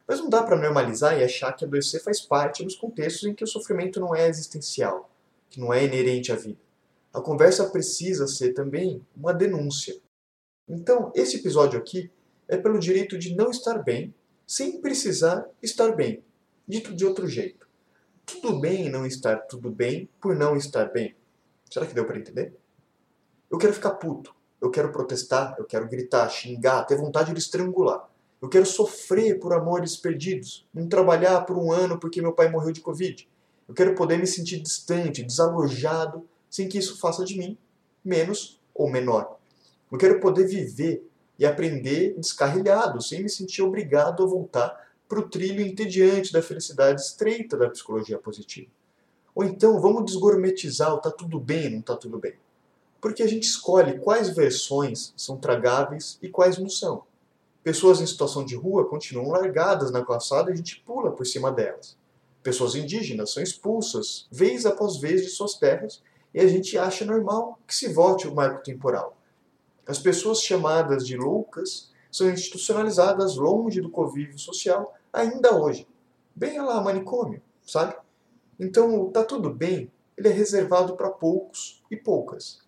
Mas 0.07 0.19
não 0.19 0.29
dá 0.29 0.43
para 0.43 0.59
normalizar 0.59 1.19
e 1.19 1.25
achar 1.25 1.53
que 1.53 1.65
adoecer 1.65 2.03
faz 2.03 2.21
parte 2.21 2.65
dos 2.65 2.75
contextos 2.75 3.25
em 3.25 3.35
que 3.35 3.45
o 3.45 3.47
sofrimento 3.47 4.01
não 4.01 4.15
é 4.15 4.29
existencial, 4.29 5.11
que 5.49 5.61
não 5.61 5.73
é 5.73 5.85
inerente 5.85 6.33
à 6.33 6.37
vida. 6.37 6.61
A 7.13 7.21
conversa 7.21 7.71
precisa 7.71 8.27
ser 8.27 8.53
também 8.53 9.01
uma 9.17 9.33
denúncia, 9.33 9.97
então, 10.69 11.13
esse 11.15 11.37
episódio 11.37 11.79
aqui 11.79 12.11
é 12.49 12.57
pelo 12.57 12.79
direito 12.79 13.19
de 13.19 13.35
não 13.35 13.51
estar 13.51 13.83
bem, 13.83 14.15
sem 14.47 14.81
precisar 14.81 15.47
estar 15.63 15.95
bem. 15.95 16.23
Dito 16.67 16.95
de 16.95 17.05
outro 17.05 17.27
jeito. 17.27 17.67
Tudo 18.25 18.59
bem 18.59 18.89
não 18.89 19.05
estar 19.05 19.37
tudo 19.47 19.71
bem 19.71 20.09
por 20.21 20.35
não 20.35 20.57
estar 20.57 20.87
bem. 20.87 21.15
Será 21.71 21.85
que 21.85 21.95
deu 21.95 22.07
para 22.07 22.19
entender? 22.19 22.55
Eu 23.51 23.59
quero 23.59 23.75
ficar 23.75 23.91
puto. 23.93 24.35
Eu 24.61 24.71
quero 24.71 24.91
protestar, 24.91 25.55
eu 25.59 25.65
quero 25.67 25.87
gritar, 25.87 26.27
xingar, 26.31 26.85
ter 26.85 26.97
vontade 26.97 27.33
de 27.33 27.39
estrangular. 27.39 28.09
Eu 28.41 28.49
quero 28.49 28.65
sofrer 28.65 29.39
por 29.39 29.53
amores 29.53 29.97
perdidos, 29.97 30.67
não 30.73 30.89
trabalhar 30.89 31.43
por 31.43 31.59
um 31.59 31.71
ano 31.71 31.99
porque 31.99 32.23
meu 32.23 32.33
pai 32.33 32.49
morreu 32.49 32.73
de 32.73 32.81
Covid. 32.81 33.29
Eu 33.69 33.75
quero 33.75 33.95
poder 33.95 34.19
me 34.19 34.27
sentir 34.27 34.61
distante, 34.61 35.23
desalojado, 35.23 36.27
sem 36.49 36.69
que 36.69 36.79
isso 36.79 36.99
faça 36.99 37.25
de 37.25 37.37
mim 37.37 37.59
menos 38.03 38.61
ou 38.75 38.91
menor. 38.91 39.39
Eu 39.95 39.99
quero 39.99 40.19
poder 40.19 40.49
viver 40.49 41.09
e 41.39 41.47
aprender 41.47 42.17
descarrilhado, 42.19 43.01
sem 43.01 43.23
me 43.23 43.31
sentir 43.31 43.63
obrigado 43.63 44.25
a 44.25 44.27
voltar 44.27 44.89
para 45.09 45.21
o 45.21 45.29
trilho 45.29 45.65
entediante 45.65 46.33
da 46.33 46.43
felicidade 46.43 47.01
estreita 47.01 47.57
da 47.57 47.71
psicologia 47.71 48.19
positiva. 48.19 48.69
Ou 49.37 49.45
então, 49.45 49.81
vamos 49.81 50.07
desgourmetizar 50.07 50.93
o 50.93 50.99
tá 50.99 51.13
tudo 51.13 51.39
bem, 51.39 51.71
não 51.71 51.81
tá 51.81 51.95
tudo 51.95 52.19
bem. 52.19 52.35
Porque 53.01 53.23
a 53.23 53.29
gente 53.29 53.45
escolhe 53.45 54.01
quais 54.01 54.31
versões 54.31 55.15
são 55.17 55.37
tragáveis 55.37 56.19
e 56.21 56.29
quais 56.29 56.59
não 56.59 56.69
são. 56.69 57.05
Pessoas 57.63 58.01
em 58.01 58.07
situação 58.07 58.45
de 58.45 58.57
rua 58.57 58.89
continuam 58.89 59.31
largadas 59.31 59.93
na 59.93 60.05
calçada 60.05 60.51
e 60.51 60.55
a 60.55 60.57
gente 60.57 60.83
pula 60.85 61.13
por 61.13 61.25
cima 61.25 61.53
delas. 61.53 61.97
Pessoas 62.43 62.75
indígenas 62.75 63.33
são 63.33 63.41
expulsas 63.41 64.27
vez 64.29 64.67
após 64.67 64.97
vez 64.97 65.23
de 65.23 65.29
suas 65.29 65.55
terras 65.55 66.03
e 66.35 66.41
a 66.41 66.49
gente 66.49 66.77
acha 66.77 67.05
normal 67.05 67.61
que 67.65 67.77
se 67.77 67.93
volte 67.93 68.27
o 68.27 68.35
marco 68.35 68.61
temporal. 68.61 69.17
As 69.87 69.99
pessoas 69.99 70.41
chamadas 70.41 71.07
de 71.07 71.17
loucas 71.17 71.93
são 72.11 72.31
institucionalizadas 72.31 73.37
longe 73.37 73.81
do 73.81 73.91
convívio 73.91 74.39
social 74.39 74.95
ainda 75.13 75.55
hoje. 75.55 75.87
Bem 76.35 76.61
lá, 76.61 76.81
manicômio, 76.81 77.43
sabe? 77.67 77.95
Então, 78.59 79.11
tá 79.11 79.25
tudo 79.25 79.51
bem, 79.51 79.91
ele 80.17 80.29
é 80.29 80.33
reservado 80.33 80.97
para 80.97 81.11
poucos 81.11 81.83
e 81.91 81.97
poucas. 81.97 82.61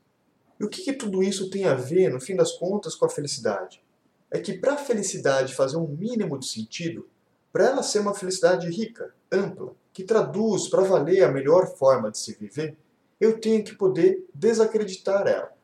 E 0.58 0.64
o 0.64 0.68
que, 0.68 0.82
que 0.82 0.92
tudo 0.92 1.22
isso 1.22 1.50
tem 1.50 1.64
a 1.64 1.74
ver, 1.74 2.10
no 2.10 2.20
fim 2.20 2.34
das 2.34 2.52
contas, 2.52 2.94
com 2.94 3.06
a 3.06 3.10
felicidade? 3.10 3.82
É 4.30 4.38
que 4.38 4.54
para 4.54 4.74
a 4.74 4.78
felicidade 4.78 5.54
fazer 5.54 5.76
um 5.76 5.86
mínimo 5.86 6.38
de 6.38 6.46
sentido, 6.46 7.08
para 7.52 7.66
ela 7.66 7.82
ser 7.82 8.00
uma 8.00 8.14
felicidade 8.14 8.68
rica, 8.68 9.14
ampla, 9.30 9.72
que 9.92 10.04
traduz 10.04 10.68
para 10.68 10.82
valer 10.82 11.22
a 11.22 11.32
melhor 11.32 11.66
forma 11.76 12.10
de 12.10 12.18
se 12.18 12.34
viver, 12.34 12.76
eu 13.20 13.40
tenho 13.40 13.64
que 13.64 13.74
poder 13.74 14.26
desacreditar 14.34 15.26
ela. 15.26 15.55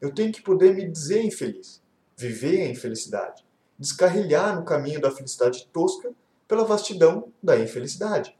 Eu 0.00 0.12
tenho 0.12 0.32
que 0.32 0.42
poder 0.42 0.74
me 0.74 0.88
dizer 0.88 1.22
infeliz, 1.22 1.82
viver 2.16 2.62
a 2.62 2.68
infelicidade, 2.68 3.44
descarrilhar 3.78 4.54
no 4.54 4.64
caminho 4.64 5.00
da 5.00 5.10
felicidade 5.10 5.66
tosca 5.72 6.12
pela 6.46 6.64
vastidão 6.64 7.32
da 7.42 7.58
infelicidade. 7.58 8.36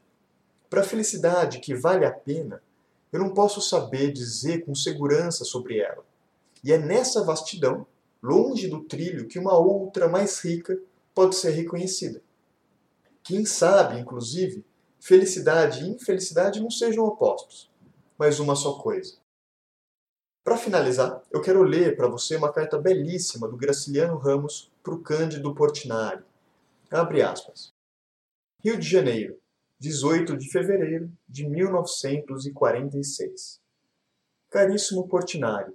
Para 0.69 0.81
a 0.81 0.85
felicidade 0.85 1.59
que 1.59 1.73
vale 1.73 2.05
a 2.05 2.11
pena, 2.11 2.61
eu 3.11 3.19
não 3.19 3.33
posso 3.33 3.61
saber 3.61 4.11
dizer 4.11 4.65
com 4.65 4.75
segurança 4.75 5.45
sobre 5.45 5.79
ela. 5.79 6.05
E 6.63 6.71
é 6.71 6.77
nessa 6.77 7.23
vastidão, 7.23 7.87
longe 8.21 8.67
do 8.67 8.83
trilho, 8.83 9.27
que 9.27 9.39
uma 9.39 9.57
outra 9.57 10.07
mais 10.07 10.39
rica 10.39 10.77
pode 11.13 11.35
ser 11.35 11.51
reconhecida. 11.51 12.21
Quem 13.23 13.45
sabe, 13.45 13.99
inclusive, 13.99 14.63
felicidade 14.99 15.83
e 15.83 15.89
infelicidade 15.89 16.59
não 16.59 16.69
sejam 16.69 17.05
opostos, 17.05 17.69
mas 18.17 18.39
uma 18.39 18.55
só 18.55 18.73
coisa. 18.73 19.15
Para 20.47 20.55
finalizar, 20.55 21.21
eu 21.29 21.41
quero 21.41 21.61
ler 21.61 21.97
para 21.97 22.07
você 22.07 22.37
uma 22.37 22.49
carta 22.49 22.79
belíssima 22.79 23.49
do 23.49 23.57
Graciliano 23.57 24.15
Ramos 24.15 24.71
para 24.81 24.93
o 24.93 25.01
Cândido 25.01 25.53
Portinari. 25.53 26.23
Abre 26.89 27.21
aspas. 27.21 27.73
Rio 28.63 28.79
de 28.79 28.89
Janeiro, 28.89 29.37
18 29.77 30.37
de 30.37 30.49
fevereiro 30.49 31.11
de 31.27 31.45
1946. 31.45 33.59
Caríssimo 34.49 35.05
Portinari, 35.09 35.73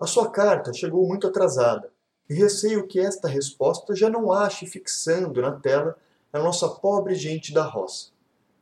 a 0.00 0.06
sua 0.06 0.30
carta 0.30 0.72
chegou 0.72 1.04
muito 1.04 1.26
atrasada 1.26 1.90
e 2.30 2.34
receio 2.34 2.86
que 2.86 3.00
esta 3.00 3.26
resposta 3.26 3.92
já 3.92 4.08
não 4.08 4.30
ache 4.30 4.68
fixando 4.68 5.42
na 5.42 5.50
tela 5.50 5.96
a 6.32 6.38
nossa 6.38 6.68
pobre 6.68 7.16
gente 7.16 7.52
da 7.52 7.64
roça. 7.64 8.12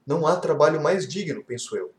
Não 0.06 0.26
há 0.26 0.36
trabalho 0.36 0.82
mais 0.82 1.06
digno, 1.06 1.44
penso 1.44 1.76
eu. 1.76 1.93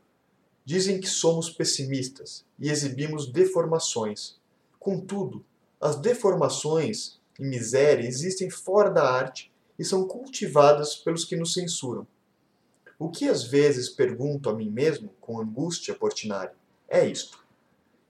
Dizem 0.66 1.00
que 1.00 1.08
somos 1.08 1.48
pessimistas 1.48 2.44
e 2.58 2.68
exibimos 2.68 3.30
deformações. 3.30 4.34
Contudo, 4.80 5.44
as 5.80 5.94
deformações 5.94 7.20
e 7.38 7.44
miséria 7.44 8.04
existem 8.04 8.50
fora 8.50 8.90
da 8.90 9.08
arte 9.08 9.52
e 9.78 9.84
são 9.84 10.08
cultivadas 10.08 10.96
pelos 10.96 11.24
que 11.24 11.36
nos 11.36 11.52
censuram. 11.52 12.04
O 12.98 13.08
que 13.08 13.28
às 13.28 13.44
vezes 13.44 13.88
pergunto 13.88 14.50
a 14.50 14.54
mim 14.54 14.68
mesmo, 14.68 15.10
com 15.20 15.40
angústia 15.40 15.94
portinari, 15.94 16.50
é 16.88 17.06
isto: 17.06 17.38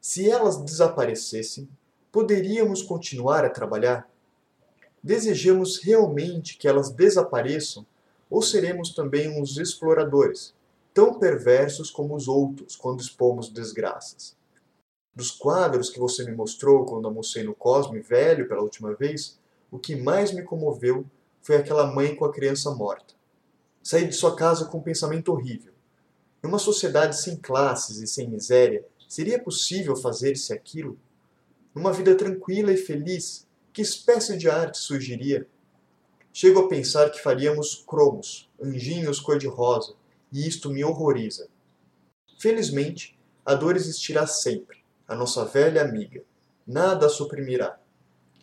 se 0.00 0.30
elas 0.30 0.56
desaparecessem, 0.56 1.68
poderíamos 2.10 2.82
continuar 2.82 3.44
a 3.44 3.50
trabalhar? 3.50 4.10
Desejamos 5.02 5.76
realmente 5.76 6.56
que 6.56 6.66
elas 6.66 6.88
desapareçam 6.88 7.84
ou 8.30 8.40
seremos 8.40 8.94
também 8.94 9.28
uns 9.28 9.58
exploradores, 9.58 10.54
tão 10.96 11.18
perversos 11.18 11.90
como 11.90 12.16
os 12.16 12.26
outros 12.26 12.74
quando 12.74 13.02
expomos 13.02 13.50
desgraças? 13.50 14.34
Dos 15.14 15.30
quadros 15.30 15.90
que 15.90 15.98
você 15.98 16.24
me 16.24 16.34
mostrou 16.34 16.86
quando 16.86 17.06
almocei 17.06 17.42
no 17.42 17.54
Cosme 17.54 18.00
Velho 18.00 18.48
pela 18.48 18.62
última 18.62 18.94
vez, 18.94 19.38
o 19.70 19.78
que 19.78 19.94
mais 19.94 20.32
me 20.32 20.42
comoveu 20.42 21.04
foi 21.42 21.56
aquela 21.56 21.86
mãe 21.86 22.16
com 22.16 22.24
a 22.24 22.32
criança 22.32 22.70
morta. 22.70 23.12
Saí 23.82 24.08
de 24.08 24.14
sua 24.14 24.34
casa 24.34 24.64
com 24.64 24.78
um 24.78 24.82
pensamento 24.82 25.30
horrível. 25.30 25.74
Numa 26.42 26.58
sociedade 26.58 27.20
sem 27.20 27.36
classes 27.36 27.98
e 27.98 28.06
sem 28.06 28.30
miséria, 28.30 28.82
seria 29.06 29.38
possível 29.38 29.96
fazer-se 29.96 30.50
aquilo? 30.54 30.98
Numa 31.74 31.92
vida 31.92 32.14
tranquila 32.14 32.72
e 32.72 32.78
feliz, 32.78 33.46
que 33.70 33.82
espécie 33.82 34.38
de 34.38 34.48
arte 34.48 34.78
surgiria? 34.78 35.46
Chego 36.32 36.60
a 36.60 36.68
pensar 36.68 37.10
que 37.10 37.20
faríamos 37.20 37.84
cromos, 37.86 38.48
anjinhos 38.58 39.20
cor-de-rosa, 39.20 39.94
e 40.32 40.46
isto 40.46 40.70
me 40.70 40.84
horroriza. 40.84 41.48
Felizmente, 42.38 43.18
a 43.44 43.54
dor 43.54 43.76
existirá 43.76 44.26
sempre, 44.26 44.84
a 45.06 45.14
nossa 45.14 45.44
velha 45.44 45.82
amiga. 45.82 46.22
Nada 46.66 47.06
a 47.06 47.08
suprimirá. 47.08 47.78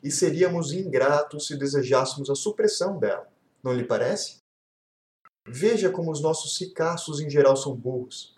E 0.01 0.09
seríamos 0.09 0.71
ingratos 0.71 1.47
se 1.47 1.57
desejássemos 1.57 2.29
a 2.29 2.35
supressão 2.35 2.97
dela. 2.97 3.27
Não 3.61 3.73
lhe 3.73 3.83
parece? 3.83 4.37
Veja 5.47 5.89
como 5.89 6.11
os 6.11 6.21
nossos 6.21 6.57
ricaços 6.59 7.19
em 7.19 7.29
geral 7.29 7.55
são 7.55 7.75
burros. 7.75 8.33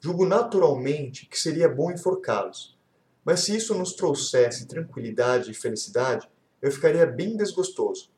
Julgo 0.00 0.24
naturalmente 0.24 1.26
que 1.26 1.38
seria 1.38 1.68
bom 1.68 1.90
enforcá-los, 1.90 2.78
mas 3.24 3.40
se 3.40 3.56
isso 3.56 3.74
nos 3.74 3.92
trouxesse 3.92 4.66
tranquilidade 4.66 5.50
e 5.50 5.54
felicidade, 5.54 6.28
eu 6.62 6.70
ficaria 6.70 7.04
bem 7.04 7.36
desgostoso. 7.36 8.10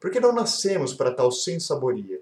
Porque 0.00 0.18
não 0.18 0.32
nascemos 0.32 0.92
para 0.92 1.14
tal 1.14 1.30
sensaboria. 1.30 2.20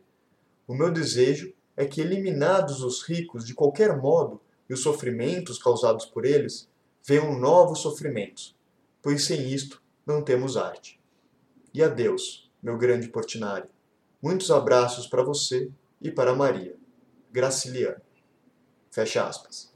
O 0.66 0.74
meu 0.74 0.90
desejo 0.90 1.54
é 1.78 1.86
que, 1.86 2.00
eliminados 2.00 2.82
os 2.82 3.04
ricos 3.04 3.46
de 3.46 3.54
qualquer 3.54 3.96
modo 3.96 4.40
e 4.68 4.74
os 4.74 4.82
sofrimentos 4.82 5.62
causados 5.62 6.04
por 6.04 6.24
eles, 6.24 6.68
venham 7.06 7.38
novos 7.38 7.78
sofrimentos, 7.78 8.56
pois 9.00 9.24
sem 9.24 9.48
isto 9.48 9.80
não 10.04 10.20
temos 10.20 10.56
arte. 10.56 11.00
E 11.72 11.80
adeus, 11.80 12.50
meu 12.60 12.76
grande 12.76 13.06
Portinari. 13.08 13.68
Muitos 14.20 14.50
abraços 14.50 15.06
para 15.06 15.22
você 15.22 15.70
e 16.02 16.10
para 16.10 16.34
Maria. 16.34 16.74
Graciliano. 17.30 18.00
Fecha 18.90 19.24
aspas. 19.24 19.72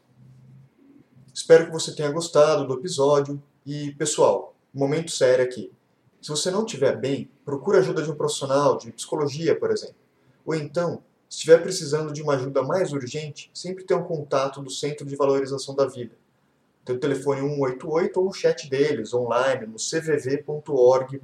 Espero 1.33 1.67
que 1.67 1.73
você 1.73 1.95
tenha 1.95 2.11
gostado 2.11 2.67
do 2.67 2.75
episódio 2.75 3.41
e, 3.65 3.93
pessoal, 3.93 4.57
momento 4.75 5.13
sério 5.13 5.45
aqui. 5.45 5.71
Se 6.21 6.31
você 6.31 6.51
não 6.51 6.65
estiver 6.65 6.99
bem, 6.99 7.31
procure 7.45 7.79
ajuda 7.79 8.03
de 8.03 8.11
um 8.11 8.17
profissional 8.17 8.77
de 8.77 8.91
psicologia, 8.91 9.57
por 9.57 9.71
exemplo. 9.71 10.03
Ou 10.45 10.57
então, 10.57 11.01
se 11.33 11.39
estiver 11.39 11.63
precisando 11.63 12.13
de 12.13 12.21
uma 12.21 12.35
ajuda 12.35 12.63
mais 12.63 12.93
urgente, 12.93 13.51
sempre 13.55 13.85
tenha 13.85 13.99
um 13.99 14.05
contato 14.05 14.61
do 14.61 14.69
Centro 14.69 15.07
de 15.07 15.17
Valorização 15.17 15.75
da 15.75 15.87
Vida. 15.87 16.15
Tem 16.85 16.95
o 16.95 16.99
telefone 16.99 17.41
188 17.41 18.21
ou 18.21 18.29
o 18.29 18.35
chat 18.35 18.69
deles 18.69 19.15
online 19.15 19.67
no 19.67 19.79
cvv.org.br. 19.79 21.17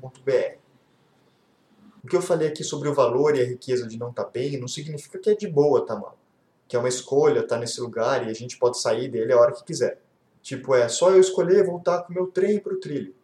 O 2.02 2.08
que 2.08 2.16
eu 2.16 2.22
falei 2.22 2.48
aqui 2.48 2.64
sobre 2.64 2.88
o 2.88 2.94
valor 2.94 3.36
e 3.36 3.42
a 3.42 3.44
riqueza 3.44 3.86
de 3.86 3.98
não 3.98 4.08
estar 4.08 4.24
tá 4.24 4.30
bem 4.30 4.58
não 4.58 4.66
significa 4.66 5.18
que 5.18 5.28
é 5.28 5.34
de 5.34 5.46
boa 5.46 5.84
tá 5.84 5.94
mal. 5.94 6.16
Que 6.66 6.74
é 6.74 6.78
uma 6.78 6.88
escolha 6.88 7.40
estar 7.40 7.56
tá 7.56 7.60
nesse 7.60 7.78
lugar 7.78 8.26
e 8.26 8.30
a 8.30 8.34
gente 8.34 8.56
pode 8.56 8.80
sair 8.80 9.10
dele 9.10 9.34
a 9.34 9.38
hora 9.38 9.52
que 9.52 9.62
quiser. 9.62 10.00
Tipo, 10.40 10.74
é 10.74 10.88
só 10.88 11.10
eu 11.10 11.20
escolher 11.20 11.66
voltar 11.66 12.04
com 12.04 12.12
o 12.12 12.14
meu 12.14 12.28
trem 12.28 12.58
para 12.58 12.72
o 12.72 12.80
trilho. 12.80 13.14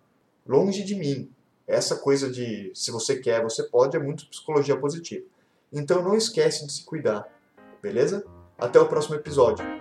Longe 0.47 0.85
de 0.85 0.95
mim. 0.95 1.31
Essa 1.67 1.97
coisa 1.97 2.31
de 2.31 2.71
se 2.75 2.91
você 2.91 3.17
quer, 3.17 3.43
você 3.43 3.63
pode, 3.63 3.97
é 3.97 3.99
muito 3.99 4.29
psicologia 4.29 4.77
positiva. 4.77 5.25
Então 5.73 6.03
não 6.03 6.17
esquece 6.17 6.67
de 6.67 6.73
se 6.73 6.85
cuidar. 6.85 7.27
Beleza? 7.83 8.25
Até 8.59 8.79
o 8.79 8.87
próximo 8.87 9.17
episódio. 9.17 9.74